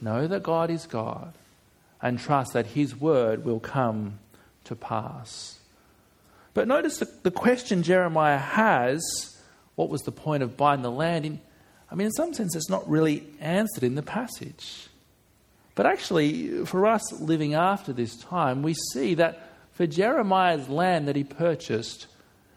Know 0.00 0.26
that 0.26 0.42
God 0.42 0.70
is 0.70 0.86
God 0.86 1.32
and 2.00 2.18
trust 2.18 2.52
that 2.52 2.66
His 2.66 2.94
word 2.94 3.44
will 3.44 3.60
come 3.60 4.18
to 4.64 4.76
pass. 4.76 5.58
But 6.54 6.68
notice 6.68 6.98
the, 6.98 7.08
the 7.22 7.30
question 7.30 7.82
Jeremiah 7.82 8.38
has 8.38 9.02
what 9.74 9.88
was 9.88 10.02
the 10.02 10.12
point 10.12 10.42
of 10.42 10.56
buying 10.56 10.82
the 10.82 10.90
land? 10.90 11.24
In, 11.24 11.40
I 11.92 11.94
mean, 11.94 12.06
in 12.06 12.12
some 12.12 12.32
sense, 12.32 12.56
it's 12.56 12.70
not 12.70 12.88
really 12.88 13.22
answered 13.38 13.84
in 13.84 13.96
the 13.96 14.02
passage. 14.02 14.88
But 15.74 15.84
actually, 15.84 16.64
for 16.64 16.86
us 16.86 17.12
living 17.20 17.52
after 17.52 17.92
this 17.92 18.16
time, 18.16 18.62
we 18.62 18.74
see 18.92 19.14
that 19.14 19.50
for 19.72 19.86
Jeremiah's 19.86 20.70
land 20.70 21.08
that 21.08 21.16
he 21.16 21.24
purchased, 21.24 22.06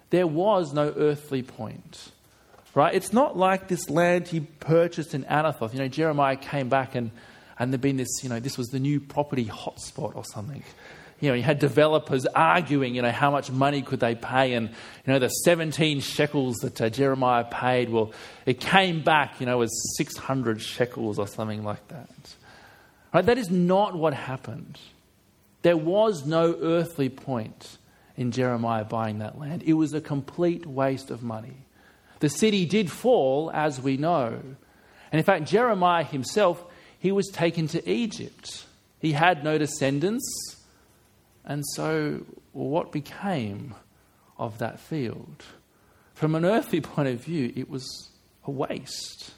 there 0.09 0.25
was 0.25 0.73
no 0.73 0.93
earthly 0.95 1.43
point. 1.43 2.11
Right? 2.73 2.95
It's 2.95 3.11
not 3.11 3.37
like 3.37 3.67
this 3.67 3.89
land 3.89 4.29
he 4.29 4.39
purchased 4.39 5.13
in 5.13 5.25
Anathoth. 5.25 5.73
You 5.73 5.79
know, 5.79 5.87
Jeremiah 5.89 6.37
came 6.37 6.69
back 6.69 6.95
and, 6.95 7.11
and 7.59 7.73
there'd 7.73 7.81
been 7.81 7.97
this, 7.97 8.23
you 8.23 8.29
know, 8.29 8.39
this 8.39 8.57
was 8.57 8.67
the 8.67 8.79
new 8.79 9.01
property 9.01 9.45
hotspot 9.45 10.15
or 10.15 10.23
something. 10.23 10.63
You 11.25 11.31
know, 11.31 11.37
you 11.37 11.43
had 11.43 11.57
developers 11.57 12.27
arguing, 12.27 12.93
you 12.93 13.01
know, 13.01 13.11
how 13.11 13.31
much 13.31 13.49
money 13.49 13.81
could 13.81 13.99
they 13.99 14.13
pay, 14.13 14.53
and 14.53 14.69
you 14.69 15.13
know, 15.13 15.17
the 15.17 15.29
17 15.29 15.99
shekels 15.99 16.57
that 16.57 16.79
uh, 16.79 16.89
Jeremiah 16.89 17.45
paid. 17.45 17.89
Well, 17.89 18.13
it 18.45 18.59
came 18.59 19.03
back, 19.03 19.39
you 19.39 19.47
know, 19.47 19.63
as 19.63 19.71
600 19.97 20.61
shekels 20.61 21.17
or 21.17 21.27
something 21.27 21.63
like 21.63 21.87
that. 21.87 22.35
Right? 23.11 23.25
That 23.25 23.39
is 23.39 23.49
not 23.49 23.95
what 23.95 24.13
happened. 24.13 24.77
There 25.63 25.75
was 25.75 26.27
no 26.27 26.55
earthly 26.61 27.09
point 27.09 27.79
in 28.15 28.31
Jeremiah 28.31 28.85
buying 28.85 29.17
that 29.17 29.39
land. 29.39 29.63
It 29.63 29.73
was 29.73 29.95
a 29.95 30.01
complete 30.01 30.67
waste 30.67 31.09
of 31.09 31.23
money. 31.23 31.57
The 32.19 32.29
city 32.29 32.67
did 32.67 32.91
fall, 32.91 33.49
as 33.51 33.81
we 33.81 33.97
know. 33.97 34.27
And 35.11 35.19
in 35.19 35.23
fact, 35.23 35.45
Jeremiah 35.45 36.03
himself, 36.03 36.63
he 36.99 37.11
was 37.11 37.29
taken 37.29 37.67
to 37.69 37.89
Egypt. 37.89 38.65
He 38.99 39.13
had 39.13 39.43
no 39.43 39.57
descendants. 39.57 40.55
And 41.45 41.63
so, 41.75 42.25
what 42.53 42.91
became 42.91 43.75
of 44.37 44.57
that 44.57 44.79
field? 44.79 45.43
From 46.13 46.35
an 46.35 46.43
earthly 46.43 46.81
point 46.93 47.07
of 47.07 47.23
view, 47.23 47.53
it 47.55 47.69
was 47.69 48.09
a 48.45 48.51
waste. 48.51 49.31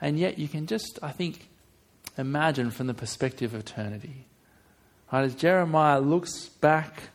And 0.00 0.18
yet, 0.18 0.38
you 0.38 0.48
can 0.48 0.66
just, 0.66 0.98
I 1.02 1.12
think, 1.12 1.48
imagine 2.18 2.70
from 2.70 2.88
the 2.88 2.94
perspective 2.94 3.54
of 3.54 3.60
eternity. 3.60 4.26
Right, 5.12 5.24
as 5.24 5.34
Jeremiah 5.34 6.00
looks 6.00 6.48
back 6.48 7.10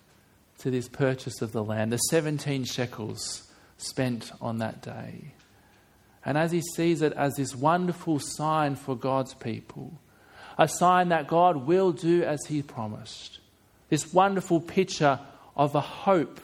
to 0.60 0.72
this 0.72 0.88
purchase 0.88 1.42
of 1.42 1.52
the 1.52 1.64
land, 1.64 1.92
the 1.92 1.98
17 1.98 2.64
shekels 2.64 3.52
spent 3.78 4.32
on 4.40 4.60
that 4.60 4.82
day. 4.82 5.34
And 6.24 6.38
as 6.38 6.52
he 6.52 6.62
sees 6.76 7.02
it 7.02 7.14
as 7.14 7.34
this 7.36 7.56
wonderful 7.56 8.20
sign 8.20 8.76
for 8.76 8.96
God's 8.96 9.34
people, 9.34 10.00
a 10.58 10.68
sign 10.68 11.10
that 11.10 11.28
God 11.28 11.66
will 11.68 11.92
do 11.92 12.24
as 12.24 12.40
he 12.48 12.62
promised, 12.62 13.40
this 13.92 14.12
wonderful 14.12 14.60
picture 14.60 15.20
of 15.56 15.76
a 15.76 15.82
hope, 15.82 16.42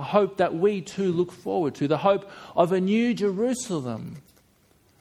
a 0.00 0.02
hope 0.02 0.38
that 0.38 0.56
we 0.56 0.80
too 0.80 1.12
look 1.12 1.30
forward 1.30 1.76
to, 1.76 1.86
the 1.86 1.98
hope 1.98 2.28
of 2.56 2.72
a 2.72 2.80
new 2.80 3.14
Jerusalem. 3.14 4.16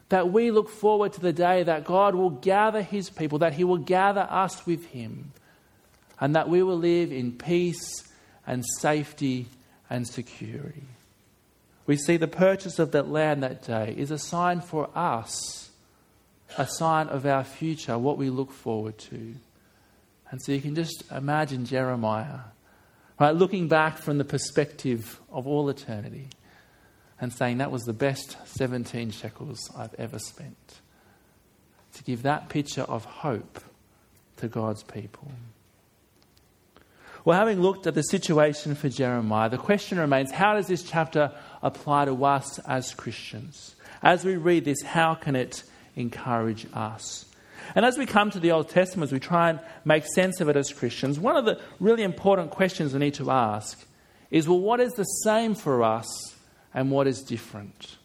That 0.10 0.31
we 0.31 0.51
look 0.51 0.69
forward 0.69 1.13
to 1.13 1.19
the 1.19 1.34
day 1.34 1.63
that 1.63 1.84
God 1.84 2.13
will 2.13 2.29
gather 2.29 2.84
his 2.84 3.10
people, 3.10 3.39
that 3.39 3.53
he 3.53 3.63
will 3.63 3.79
gather 3.79 4.27
us 4.29 4.63
with 4.67 4.86
him, 4.86 5.31
and 6.19 6.36
that 6.36 6.47
we 6.47 6.62
will 6.62 6.77
live 6.77 7.12
in 7.12 7.31
peace 7.31 8.03
and 8.45 8.63
safety 8.79 9.47
and 9.89 10.08
security 10.08 10.84
we 11.86 11.97
see 11.97 12.17
the 12.17 12.27
purchase 12.27 12.79
of 12.79 12.91
that 12.91 13.10
land 13.10 13.43
that 13.43 13.63
day 13.63 13.93
is 13.95 14.12
a 14.12 14.17
sign 14.17 14.62
for 14.62 14.89
us, 14.95 15.69
a 16.58 16.65
sign 16.65 17.08
of 17.10 17.25
our 17.25 17.43
future, 17.43 17.97
what 17.97 18.17
we 18.17 18.29
look 18.29 18.51
forward 18.51 18.97
to. 18.97 19.36
And 20.31 20.41
so 20.41 20.51
you 20.51 20.61
can 20.61 20.75
just 20.75 21.03
imagine 21.11 21.65
Jeremiah, 21.65 22.39
right, 23.19 23.35
looking 23.35 23.67
back 23.67 23.97
from 23.97 24.17
the 24.17 24.25
perspective 24.25 25.19
of 25.31 25.47
all 25.47 25.69
eternity 25.69 26.27
and 27.21 27.31
saying, 27.31 27.59
That 27.59 27.71
was 27.71 27.83
the 27.83 27.93
best 27.93 28.38
17 28.45 29.11
shekels 29.11 29.69
I've 29.77 29.93
ever 29.95 30.19
spent. 30.19 30.79
To 31.93 32.03
give 32.03 32.23
that 32.23 32.49
picture 32.49 32.81
of 32.81 33.05
hope 33.05 33.61
to 34.38 34.47
God's 34.47 34.83
people. 34.83 35.31
Well, 37.23 37.39
having 37.39 37.61
looked 37.61 37.88
at 37.88 37.95
the 37.95 38.03
situation 38.03 38.75
for 38.75 38.88
Jeremiah, 38.88 39.49
the 39.49 39.57
question 39.57 39.97
remains 39.97 40.31
how 40.31 40.53
does 40.53 40.67
this 40.67 40.83
chapter 40.83 41.31
apply 41.63 42.05
to 42.05 42.25
us 42.25 42.59
as 42.59 42.93
Christians? 42.93 43.75
As 44.03 44.23
we 44.23 44.35
read 44.35 44.65
this, 44.65 44.83
how 44.83 45.15
can 45.15 45.35
it 45.35 45.63
encourage 45.95 46.67
us? 46.73 47.24
And 47.73 47.86
as 47.86 47.97
we 47.97 48.06
come 48.06 48.30
to 48.32 48.39
the 48.39 48.51
Old 48.51 48.69
Testament, 48.69 49.10
as 49.10 49.13
we 49.13 49.19
try 49.19 49.49
and 49.49 49.60
make 49.84 50.06
sense 50.06 50.39
of 50.41 50.49
it 50.49 50.56
as 50.56 50.71
Christians, 50.71 51.19
one 51.19 51.36
of 51.36 51.45
the 51.45 51.60
really 51.80 52.04
important 52.04 52.51
questions 52.51 52.93
we 52.93 52.99
need 52.99 53.15
to 53.15 53.32
ask 53.32 53.84
is 54.30 54.47
well, 54.47 54.60
what 54.60 54.80
is 54.80 54.93
the 54.93 55.04
same 55.04 55.56
for 55.56 55.84
us 55.84 56.36
and 56.73 56.91
what 56.91 57.08
is 57.08 57.21
different? 57.21 57.97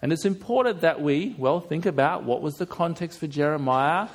And 0.00 0.12
it's 0.12 0.24
important 0.24 0.82
that 0.82 1.00
we, 1.00 1.34
well, 1.38 1.60
think 1.60 1.86
about 1.86 2.24
what 2.24 2.42
was 2.42 2.54
the 2.54 2.66
context 2.66 3.18
for 3.18 3.26
Jeremiah 3.26 4.08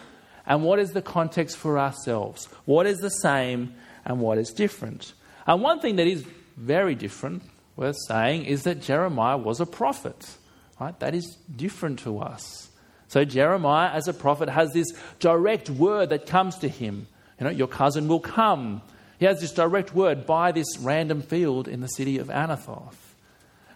and 0.45 0.63
what 0.63 0.80
is 0.80 0.91
the 0.91 1.02
context 1.02 1.58
for 1.58 1.80
ourselves. 1.80 2.47
What 2.65 2.86
is 2.86 2.99
the 2.99 3.10
same 3.10 3.73
and 4.06 4.19
what 4.19 4.38
is 4.38 4.52
different. 4.52 5.13
And 5.47 5.62
one 5.62 5.80
thing 5.80 5.95
that 5.97 6.08
is 6.08 6.25
very 6.58 6.95
different, 6.95 7.43
worth 7.75 7.97
saying, 8.08 8.45
is 8.45 8.63
that 8.63 8.82
Jeremiah 8.82 9.38
was 9.38 9.60
a 9.60 9.65
prophet. 9.65 10.38
Right? 10.80 10.97
That 10.99 11.15
is 11.15 11.38
different 11.56 11.99
to 11.99 12.19
us. 12.19 12.68
So 13.09 13.25
Jeremiah, 13.25 13.89
as 13.89 14.07
a 14.07 14.13
prophet, 14.13 14.49
has 14.49 14.71
this 14.71 14.93
direct 15.19 15.69
word 15.69 16.09
that 16.09 16.27
comes 16.27 16.57
to 16.59 16.69
him. 16.69 17.07
You 17.39 17.45
know, 17.45 17.51
your 17.51 17.67
cousin 17.67 18.07
will 18.07 18.19
come. 18.19 18.81
He 19.19 19.25
has 19.25 19.41
this 19.41 19.51
direct 19.51 19.93
word 19.93 20.25
buy 20.25 20.51
this 20.51 20.77
random 20.79 21.23
field 21.23 21.67
in 21.67 21.81
the 21.81 21.87
city 21.87 22.19
of 22.19 22.27
Anathoth. 22.27 22.95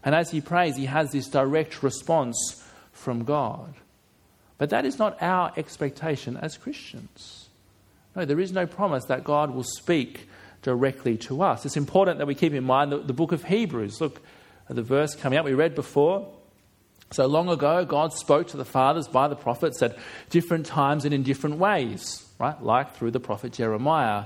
And 0.03 0.13
as 0.13 0.29
he 0.31 0.39
prays, 0.39 0.75
he 0.75 0.85
has 0.85 1.11
this 1.11 1.27
direct 1.27 1.81
response 1.81 2.63
from 2.91 3.23
God. 3.23 3.73
But 4.59 4.69
that 4.69 4.85
is 4.85 4.99
not 4.99 5.21
our 5.21 5.51
expectation 5.57 6.37
as 6.37 6.55
Christians. 6.55 7.49
No, 8.15 8.25
there 8.25 8.39
is 8.39 8.51
no 8.51 8.67
promise 8.67 9.05
that 9.05 9.23
God 9.23 9.51
will 9.51 9.63
speak 9.63 10.27
directly 10.61 11.17
to 11.17 11.41
us. 11.41 11.65
It's 11.65 11.75
important 11.75 12.19
that 12.19 12.27
we 12.27 12.35
keep 12.35 12.53
in 12.53 12.63
mind 12.63 12.91
the, 12.91 12.99
the 12.99 13.13
book 13.13 13.31
of 13.31 13.45
Hebrews. 13.45 13.99
Look 13.99 14.21
at 14.69 14.75
the 14.75 14.83
verse 14.83 15.15
coming 15.15 15.39
up 15.39 15.45
we 15.45 15.53
read 15.53 15.73
before. 15.73 16.31
So 17.13 17.28
long 17.28 17.47
ago, 17.47 17.86
God 17.86 18.12
spoke 18.12 18.47
to 18.47 18.58
the 18.58 18.65
fathers 18.65 19.08
by 19.08 19.28
the 19.28 19.36
prophets 19.36 19.84
at 19.84 19.97
different 20.32 20.65
times 20.65 21.06
and 21.06 21.13
in 21.13 21.21
different 21.21 21.58
ways, 21.58 22.28
right? 22.39 22.60
Like 22.62 22.95
through 22.95 23.12
the 23.12 23.19
prophet 23.19 23.54
Jeremiah. 23.54 24.26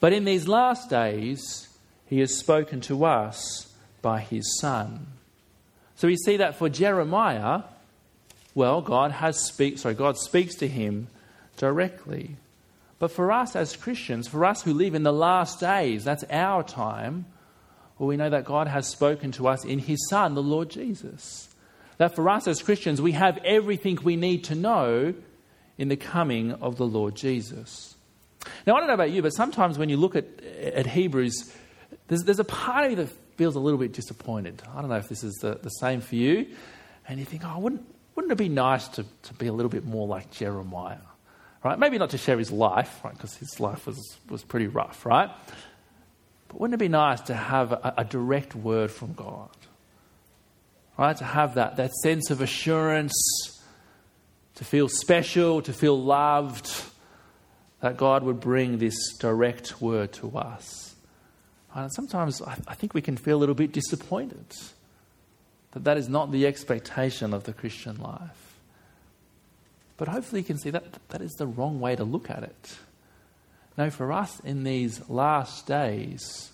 But 0.00 0.12
in 0.12 0.24
these 0.24 0.48
last 0.48 0.90
days, 0.90 1.68
he 2.06 2.18
has 2.18 2.36
spoken 2.36 2.80
to 2.82 3.04
us 3.04 3.72
by 4.02 4.20
his 4.20 4.58
Son. 4.58 5.06
So 5.94 6.08
we 6.08 6.16
see 6.16 6.38
that 6.38 6.56
for 6.56 6.68
Jeremiah, 6.68 7.62
well, 8.52 8.80
God 8.80 9.12
has 9.12 9.40
speak, 9.40 9.78
sorry, 9.78 9.94
God 9.94 10.18
speaks 10.18 10.56
to 10.56 10.66
him 10.66 11.06
directly. 11.56 12.34
But 12.98 13.12
for 13.12 13.30
us 13.30 13.54
as 13.54 13.76
Christians, 13.76 14.26
for 14.26 14.44
us 14.44 14.62
who 14.62 14.74
live 14.74 14.96
in 14.96 15.04
the 15.04 15.12
last 15.12 15.60
days, 15.60 16.02
that's 16.02 16.24
our 16.30 16.64
time, 16.64 17.26
well, 17.96 18.08
we 18.08 18.16
know 18.16 18.30
that 18.30 18.44
God 18.44 18.66
has 18.66 18.88
spoken 18.88 19.30
to 19.32 19.46
us 19.46 19.64
in 19.64 19.78
His 19.78 20.08
Son, 20.08 20.34
the 20.34 20.42
Lord 20.42 20.68
Jesus. 20.68 21.48
That 21.98 22.14
for 22.14 22.28
us 22.28 22.48
as 22.48 22.62
Christians, 22.62 23.02
we 23.02 23.12
have 23.12 23.38
everything 23.44 23.98
we 24.02 24.16
need 24.16 24.44
to 24.44 24.54
know 24.54 25.14
in 25.76 25.88
the 25.88 25.96
coming 25.96 26.52
of 26.52 26.76
the 26.76 26.86
Lord 26.86 27.14
Jesus. 27.14 27.94
Now, 28.66 28.76
I 28.76 28.78
don't 28.78 28.88
know 28.88 28.94
about 28.94 29.10
you, 29.10 29.22
but 29.22 29.30
sometimes 29.30 29.78
when 29.78 29.88
you 29.88 29.96
look 29.96 30.16
at, 30.16 30.26
at 30.42 30.86
Hebrews, 30.86 31.52
there's, 32.06 32.22
there's 32.22 32.38
a 32.38 32.44
part 32.44 32.84
of 32.84 32.90
you 32.90 32.96
that 32.96 33.08
feels 33.36 33.56
a 33.56 33.60
little 33.60 33.78
bit 33.78 33.92
disappointed. 33.92 34.62
I 34.74 34.80
don't 34.80 34.90
know 34.90 34.96
if 34.96 35.08
this 35.08 35.22
is 35.22 35.34
the, 35.36 35.58
the 35.60 35.70
same 35.70 36.00
for 36.00 36.16
you. 36.16 36.46
And 37.08 37.18
you 37.18 37.24
think, 37.24 37.42
oh, 37.44 37.58
wouldn't, 37.58 37.84
wouldn't 38.14 38.32
it 38.32 38.38
be 38.38 38.48
nice 38.48 38.88
to, 38.88 39.04
to 39.22 39.34
be 39.34 39.46
a 39.46 39.52
little 39.52 39.70
bit 39.70 39.84
more 39.84 40.06
like 40.06 40.30
Jeremiah? 40.30 40.98
right? 41.64 41.78
Maybe 41.78 41.98
not 41.98 42.10
to 42.10 42.18
share 42.18 42.38
his 42.38 42.50
life, 42.50 43.00
right? 43.04 43.14
Because 43.14 43.36
his 43.36 43.60
life 43.60 43.86
was, 43.86 44.18
was 44.28 44.42
pretty 44.44 44.66
rough, 44.66 45.04
right? 45.04 45.30
But 46.48 46.60
wouldn't 46.60 46.74
it 46.74 46.82
be 46.82 46.88
nice 46.88 47.20
to 47.22 47.34
have 47.34 47.72
a, 47.72 47.94
a 47.98 48.04
direct 48.04 48.54
word 48.54 48.90
from 48.90 49.12
God? 49.12 49.50
Right? 50.98 51.16
To 51.16 51.24
have 51.24 51.54
that, 51.54 51.76
that 51.76 51.94
sense 52.02 52.30
of 52.30 52.40
assurance, 52.40 53.14
to 54.56 54.64
feel 54.64 54.88
special, 54.88 55.62
to 55.62 55.72
feel 55.72 55.98
loved, 55.98 56.70
that 57.80 57.96
God 57.96 58.24
would 58.24 58.40
bring 58.40 58.78
this 58.78 59.16
direct 59.18 59.80
word 59.80 60.12
to 60.14 60.36
us. 60.36 60.96
And 61.74 61.92
sometimes 61.92 62.42
I, 62.42 62.56
I 62.66 62.74
think 62.74 62.94
we 62.94 63.00
can 63.00 63.16
feel 63.16 63.36
a 63.36 63.40
little 63.40 63.54
bit 63.54 63.72
disappointed 63.72 64.44
that 65.72 65.84
that 65.84 65.96
is 65.96 66.08
not 66.08 66.32
the 66.32 66.46
expectation 66.46 67.32
of 67.32 67.44
the 67.44 67.52
Christian 67.52 67.98
life. 67.98 68.56
But 69.96 70.08
hopefully 70.08 70.40
you 70.40 70.46
can 70.46 70.58
see 70.58 70.70
that 70.70 70.84
that 71.08 71.20
is 71.20 71.32
the 71.32 71.46
wrong 71.46 71.80
way 71.80 71.94
to 71.94 72.04
look 72.04 72.30
at 72.30 72.42
it. 72.42 72.78
No, 73.76 73.90
for 73.90 74.12
us 74.12 74.40
in 74.40 74.64
these 74.64 75.08
last 75.08 75.66
days, 75.66 76.50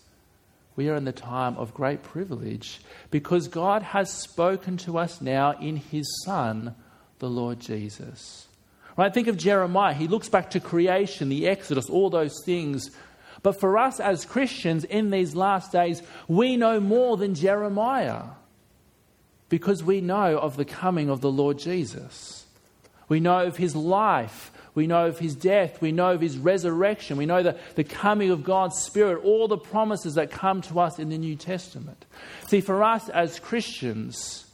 we 0.77 0.89
are 0.89 0.97
in 0.97 1.05
the 1.05 1.13
time 1.13 1.57
of 1.57 1.75
great 1.75 2.03
privilege 2.03 2.81
because 3.11 3.49
God 3.49 3.83
has 3.83 4.13
spoken 4.13 4.77
to 4.79 4.99
us 4.99 5.21
now 5.21 5.53
in 5.53 5.77
His 5.77 6.07
Son, 6.25 6.75
the 7.19 7.29
Lord 7.29 7.61
Jesus. 7.61 8.49
Right? 8.97 9.13
Think 9.13 9.29
of 9.29 9.37
Jeremiah. 9.37 9.95
He 9.95 10.09
looks 10.09 10.29
back 10.29 10.51
to 10.51 10.61
creation, 10.61 11.29
the 11.29 11.49
Exodus, 11.49 11.89
all 11.89 12.11
those 12.11 12.43
things. 12.45 12.91
But 13.43 13.61
for 13.61 13.79
us 13.79 14.01
as 14.01 14.25
Christians 14.25 14.85
in 14.85 15.11
these 15.11 15.35
last 15.35 15.73
days, 15.73 16.03
we 16.29 16.57
know 16.57 16.81
more 16.81 17.17
than 17.17 17.35
Jeremiah 17.35 18.25
because 19.49 19.85
we 19.85 20.01
know 20.01 20.39
of 20.39 20.57
the 20.57 20.65
coming 20.65 21.11
of 21.11 21.21
the 21.21 21.31
Lord 21.31 21.59
Jesus. 21.59 22.44
We 23.09 23.21
know 23.21 23.47
of 23.47 23.57
his 23.57 23.77
life. 23.77 24.51
We 24.75 24.87
know 24.87 25.07
of 25.07 25.19
his 25.19 25.35
death. 25.35 25.81
We 25.81 25.93
know 25.93 26.13
of 26.13 26.21
his 26.21 26.37
resurrection. 26.37 27.17
We 27.17 27.27
know 27.27 27.43
the, 27.43 27.59
the 27.75 27.85
coming 27.85 28.31
of 28.31 28.45
God's 28.45 28.79
Spirit, 28.79 29.25
all 29.25 29.47
the 29.47 29.59
promises 29.59 30.15
that 30.15 30.31
come 30.31 30.63
to 30.63 30.81
us 30.81 30.99
in 30.99 31.11
the 31.11 31.19
New 31.19 31.37
Testament. 31.37 32.05
See, 32.49 32.61
for 32.61 32.83
us 32.83 33.09
as 33.09 33.39
Christians, 33.39 34.47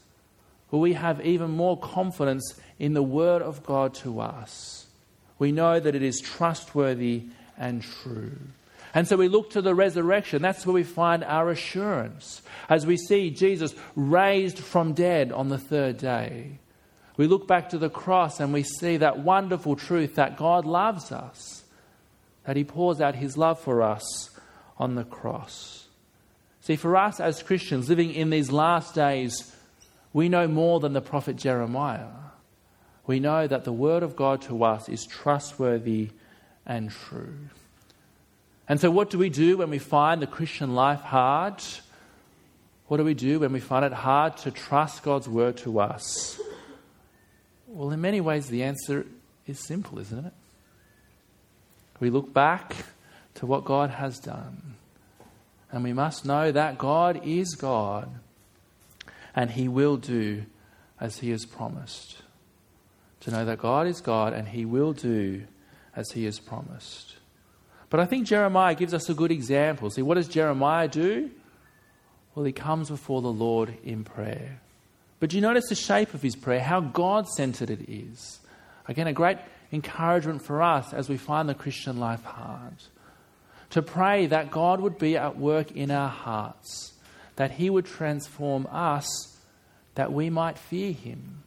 we 0.70 0.92
have 0.92 1.24
even 1.24 1.50
more 1.50 1.78
confidence 1.78 2.54
in 2.78 2.92
the 2.92 3.02
Word 3.02 3.42
of 3.42 3.64
God 3.64 3.94
to 3.94 4.20
us. 4.20 4.86
We 5.38 5.52
know 5.52 5.80
that 5.80 5.94
it 5.94 6.02
is 6.02 6.20
trustworthy 6.20 7.24
and 7.56 7.82
true. 7.82 8.36
And 8.92 9.06
so 9.06 9.16
we 9.16 9.28
look 9.28 9.50
to 9.50 9.62
the 9.62 9.74
resurrection. 9.74 10.42
That's 10.42 10.66
where 10.66 10.74
we 10.74 10.82
find 10.82 11.22
our 11.24 11.50
assurance. 11.50 12.42
As 12.68 12.86
we 12.86 12.96
see 12.96 13.30
Jesus 13.30 13.74
raised 13.94 14.58
from 14.58 14.94
dead 14.94 15.32
on 15.32 15.48
the 15.48 15.58
third 15.58 15.96
day, 15.96 16.58
we 17.20 17.26
look 17.26 17.46
back 17.46 17.68
to 17.68 17.76
the 17.76 17.90
cross 17.90 18.40
and 18.40 18.50
we 18.50 18.62
see 18.62 18.96
that 18.96 19.18
wonderful 19.18 19.76
truth 19.76 20.14
that 20.14 20.38
God 20.38 20.64
loves 20.64 21.12
us, 21.12 21.64
that 22.44 22.56
He 22.56 22.64
pours 22.64 22.98
out 22.98 23.14
His 23.14 23.36
love 23.36 23.60
for 23.60 23.82
us 23.82 24.30
on 24.78 24.94
the 24.94 25.04
cross. 25.04 25.86
See, 26.62 26.76
for 26.76 26.96
us 26.96 27.20
as 27.20 27.42
Christians 27.42 27.90
living 27.90 28.14
in 28.14 28.30
these 28.30 28.50
last 28.50 28.94
days, 28.94 29.54
we 30.14 30.30
know 30.30 30.48
more 30.48 30.80
than 30.80 30.94
the 30.94 31.02
prophet 31.02 31.36
Jeremiah. 31.36 32.08
We 33.06 33.20
know 33.20 33.46
that 33.46 33.64
the 33.64 33.70
Word 33.70 34.02
of 34.02 34.16
God 34.16 34.40
to 34.44 34.64
us 34.64 34.88
is 34.88 35.04
trustworthy 35.04 36.12
and 36.64 36.90
true. 36.90 37.36
And 38.66 38.80
so, 38.80 38.90
what 38.90 39.10
do 39.10 39.18
we 39.18 39.28
do 39.28 39.58
when 39.58 39.68
we 39.68 39.78
find 39.78 40.22
the 40.22 40.26
Christian 40.26 40.74
life 40.74 41.02
hard? 41.02 41.62
What 42.86 42.96
do 42.96 43.04
we 43.04 43.12
do 43.12 43.40
when 43.40 43.52
we 43.52 43.60
find 43.60 43.84
it 43.84 43.92
hard 43.92 44.38
to 44.38 44.50
trust 44.50 45.02
God's 45.02 45.28
word 45.28 45.58
to 45.58 45.80
us? 45.80 46.40
Well, 47.72 47.92
in 47.92 48.00
many 48.00 48.20
ways, 48.20 48.48
the 48.48 48.64
answer 48.64 49.06
is 49.46 49.64
simple, 49.64 50.00
isn't 50.00 50.26
it? 50.26 50.32
We 52.00 52.10
look 52.10 52.34
back 52.34 52.74
to 53.34 53.46
what 53.46 53.64
God 53.64 53.90
has 53.90 54.18
done. 54.18 54.74
And 55.70 55.84
we 55.84 55.92
must 55.92 56.24
know 56.24 56.50
that 56.50 56.78
God 56.78 57.20
is 57.24 57.54
God 57.54 58.08
and 59.36 59.52
He 59.52 59.68
will 59.68 59.96
do 59.96 60.44
as 61.00 61.18
He 61.18 61.30
has 61.30 61.46
promised. 61.46 62.16
To 63.20 63.30
know 63.30 63.44
that 63.44 63.58
God 63.58 63.86
is 63.86 64.00
God 64.00 64.32
and 64.32 64.48
He 64.48 64.64
will 64.64 64.92
do 64.92 65.44
as 65.94 66.10
He 66.10 66.24
has 66.24 66.40
promised. 66.40 67.16
But 67.88 68.00
I 68.00 68.06
think 68.06 68.26
Jeremiah 68.26 68.74
gives 68.74 68.94
us 68.94 69.08
a 69.08 69.14
good 69.14 69.30
example. 69.30 69.90
See, 69.90 70.02
what 70.02 70.16
does 70.16 70.26
Jeremiah 70.26 70.88
do? 70.88 71.30
Well, 72.34 72.44
he 72.44 72.52
comes 72.52 72.90
before 72.90 73.22
the 73.22 73.32
Lord 73.32 73.74
in 73.84 74.02
prayer. 74.04 74.60
But 75.20 75.30
do 75.30 75.36
you 75.36 75.42
notice 75.42 75.68
the 75.68 75.74
shape 75.74 76.14
of 76.14 76.22
his 76.22 76.34
prayer, 76.34 76.60
how 76.60 76.80
God 76.80 77.28
centered 77.28 77.70
it 77.70 77.88
is? 77.88 78.40
Again, 78.88 79.06
a 79.06 79.12
great 79.12 79.38
encouragement 79.72 80.42
for 80.42 80.62
us 80.62 80.92
as 80.92 81.08
we 81.08 81.16
find 81.16 81.48
the 81.48 81.54
Christian 81.54 81.98
life 81.98 82.24
hard. 82.24 82.76
To 83.70 83.82
pray 83.82 84.26
that 84.26 84.50
God 84.50 84.80
would 84.80 84.98
be 84.98 85.16
at 85.16 85.36
work 85.36 85.70
in 85.72 85.90
our 85.92 86.08
hearts, 86.08 86.94
that 87.36 87.52
he 87.52 87.70
would 87.70 87.84
transform 87.84 88.66
us, 88.70 89.06
that 89.94 90.12
we 90.12 90.30
might 90.30 90.58
fear 90.58 90.92
him 90.92 91.40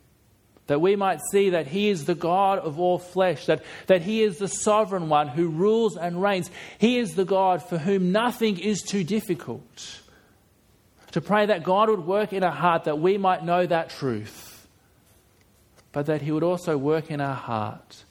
that 0.68 0.80
we 0.80 0.96
might 0.96 1.20
see 1.32 1.50
that 1.52 1.68
He 1.68 1.90
is 1.90 2.06
the 2.06 2.16
God 2.16 2.60
of 2.60 2.80
all 2.80 2.98
flesh, 2.98 3.46
that, 3.48 3.64
that 3.88 4.02
He 4.02 4.24
is 4.24 4.38
the 4.38 4.48
sovereign 4.48 5.10
one 5.10 5.28
who 5.28 5.50
rules 5.50 5.98
and 5.98 6.22
reigns. 6.22 6.50
He 6.78 6.98
is 6.98 7.16
the 7.16 7.26
God 7.26 7.62
for 7.62 7.78
whom 7.78 8.12
nothing 8.12 8.60
is 8.60 8.82
too 8.82 9.04
difficult. 9.04 10.02
To 11.14 11.22
pray 11.22 11.46
that 11.46 11.64
God 11.64 11.90
would 11.90 12.06
work 12.08 12.34
in 12.34 12.44
our 12.44 12.52
heart 12.52 12.86
that 12.86 13.00
we 13.00 13.20
might 13.20 13.46
know 13.46 13.66
that 13.68 13.92
truth, 13.92 14.68
but 15.92 16.08
that 16.08 16.24
He 16.24 16.32
would 16.32 16.42
also 16.44 16.76
work 16.76 17.12
in 17.12 17.22
our 17.22 17.36
heart 17.36 18.04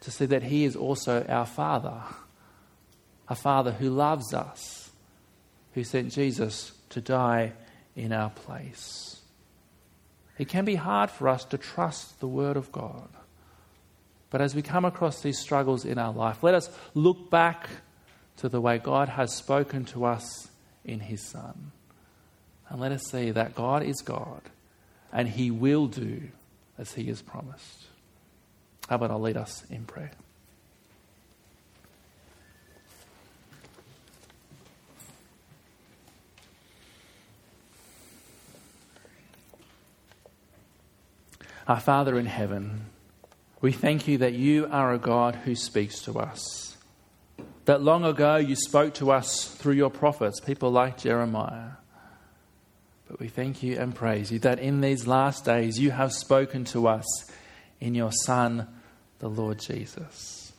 to 0.00 0.10
see 0.10 0.26
that 0.26 0.42
He 0.42 0.64
is 0.64 0.76
also 0.76 1.24
our 1.26 1.46
Father, 1.46 2.02
a 3.28 3.34
Father 3.34 3.72
who 3.72 3.88
loves 3.88 4.34
us, 4.34 4.90
who 5.72 5.84
sent 5.84 6.12
Jesus 6.12 6.72
to 6.90 7.00
die 7.00 7.54
in 7.96 8.12
our 8.12 8.28
place. 8.28 9.22
It 10.36 10.48
can 10.48 10.66
be 10.66 10.74
hard 10.74 11.10
for 11.10 11.30
us 11.30 11.46
to 11.46 11.56
trust 11.56 12.20
the 12.20 12.28
Word 12.28 12.58
of 12.58 12.70
God. 12.70 13.08
But 14.28 14.42
as 14.42 14.54
we 14.54 14.60
come 14.60 14.84
across 14.84 15.22
these 15.22 15.38
struggles 15.38 15.86
in 15.86 15.96
our 15.96 16.12
life, 16.12 16.42
let 16.42 16.54
us 16.54 16.68
look 16.92 17.30
back 17.30 17.70
to 18.36 18.50
the 18.50 18.60
way 18.60 18.76
God 18.76 19.08
has 19.08 19.34
spoken 19.34 19.86
to 19.86 20.04
us 20.04 20.48
in 20.84 21.00
His 21.00 21.22
Son. 21.22 21.72
And 22.74 22.80
let 22.80 22.90
us 22.90 23.04
see 23.04 23.30
that 23.30 23.54
God 23.54 23.84
is 23.84 24.02
God 24.04 24.40
and 25.12 25.28
He 25.28 25.52
will 25.52 25.86
do 25.86 26.22
as 26.76 26.94
He 26.94 27.04
has 27.04 27.22
promised. 27.22 27.84
How 28.88 28.96
about 28.96 29.12
I'll 29.12 29.20
lead 29.20 29.36
us 29.36 29.64
in 29.70 29.84
prayer? 29.84 30.10
Our 41.68 41.78
Father 41.78 42.18
in 42.18 42.26
heaven, 42.26 42.86
we 43.60 43.70
thank 43.70 44.08
you 44.08 44.18
that 44.18 44.32
you 44.32 44.66
are 44.68 44.92
a 44.92 44.98
God 44.98 45.36
who 45.36 45.54
speaks 45.54 46.00
to 46.00 46.18
us. 46.18 46.76
That 47.66 47.82
long 47.82 48.04
ago 48.04 48.34
you 48.34 48.56
spoke 48.56 48.94
to 48.94 49.12
us 49.12 49.54
through 49.54 49.74
your 49.74 49.90
prophets, 49.90 50.40
people 50.40 50.72
like 50.72 50.98
Jeremiah. 50.98 51.74
But 53.08 53.20
we 53.20 53.28
thank 53.28 53.62
you 53.62 53.78
and 53.78 53.94
praise 53.94 54.32
you 54.32 54.38
that 54.40 54.58
in 54.58 54.80
these 54.80 55.06
last 55.06 55.44
days 55.44 55.78
you 55.78 55.90
have 55.90 56.12
spoken 56.12 56.64
to 56.66 56.88
us 56.88 57.04
in 57.80 57.94
your 57.94 58.12
Son, 58.12 58.66
the 59.18 59.28
Lord 59.28 59.58
Jesus. 59.58 60.52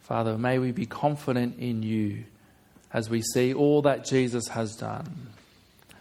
Father, 0.00 0.38
may 0.38 0.58
we 0.58 0.70
be 0.70 0.86
confident 0.86 1.58
in 1.58 1.82
you 1.82 2.24
as 2.92 3.10
we 3.10 3.22
see 3.22 3.52
all 3.52 3.82
that 3.82 4.04
Jesus 4.04 4.48
has 4.48 4.76
done. 4.76 5.28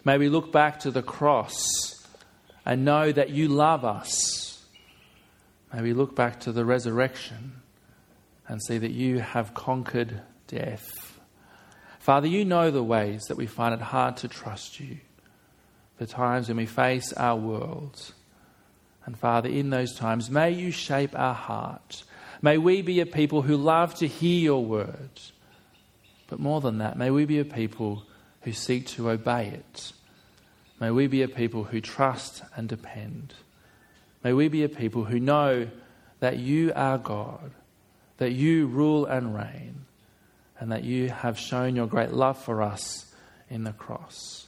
May 0.06 0.18
we 0.18 0.30
look 0.30 0.52
back 0.52 0.82
to 0.82 0.92
the 0.92 1.02
cross 1.02 1.68
and 2.66 2.86
know 2.86 3.12
that 3.12 3.30
you 3.30 3.48
love 3.48 3.86
us. 3.86 4.64
May 5.74 5.82
we 5.82 5.94
look 5.94 6.16
back 6.16 6.42
to 6.42 6.52
the 6.52 6.66
resurrection 6.66 7.54
and 8.48 8.62
see 8.62 8.78
that 8.78 8.92
you 8.92 9.20
have 9.20 9.54
conquered 9.54 10.22
death. 10.48 11.20
Father, 12.00 12.28
you 12.28 12.46
know 12.46 12.70
the 12.70 12.84
ways 12.84 13.24
that 13.30 13.38
we 13.38 13.48
find 13.48 13.74
it 13.74 13.82
hard 13.82 14.18
to 14.18 14.28
trust 14.28 14.80
you, 14.80 14.98
the 15.98 16.08
times 16.08 16.48
when 16.48 16.58
we 16.58 16.66
face 16.66 17.14
our 17.14 17.36
world. 17.36 18.14
And 19.06 19.18
Father, 19.18 19.50
in 19.50 19.70
those 19.70 19.96
times, 19.96 20.30
may 20.30 20.52
you 20.52 20.72
shape 20.72 21.18
our 21.18 21.34
heart. 21.34 22.04
May 22.42 22.58
we 22.58 22.82
be 22.82 23.00
a 23.00 23.06
people 23.06 23.42
who 23.42 23.58
love 23.58 23.96
to 23.96 24.08
hear 24.08 24.40
your 24.40 24.64
word. 24.64 25.22
But 26.28 26.40
more 26.40 26.62
than 26.62 26.80
that, 26.80 26.98
may 26.98 27.12
we 27.12 27.26
be 27.26 27.40
a 27.40 27.46
people 27.46 28.04
who 28.42 28.54
seek 28.54 28.88
to 28.88 29.10
obey 29.10 29.48
it 29.48 29.94
May 30.84 30.92
we 30.92 31.08
be 31.08 31.22
a 31.22 31.30
people 31.30 31.64
who 31.64 31.80
trust 31.80 32.44
and 32.58 32.68
depend. 32.68 33.34
May 34.22 34.34
we 34.34 34.50
be 34.50 34.66
a 34.66 34.70
people 34.70 35.06
who 35.06 35.18
know 35.18 35.70
that 36.20 36.40
you 36.40 36.74
are 36.76 36.98
God, 36.98 37.52
that 38.18 38.32
you 38.32 38.68
rule 38.68 39.06
and 39.06 39.34
reign, 39.34 39.86
and 40.60 40.74
that 40.74 40.84
you 40.84 41.08
have 41.08 41.40
shown 41.40 41.78
your 41.78 41.88
great 41.88 42.12
love 42.12 42.38
for 42.38 42.62
us 42.62 43.14
in 43.50 43.64
the 43.64 43.72
cross. 43.72 44.48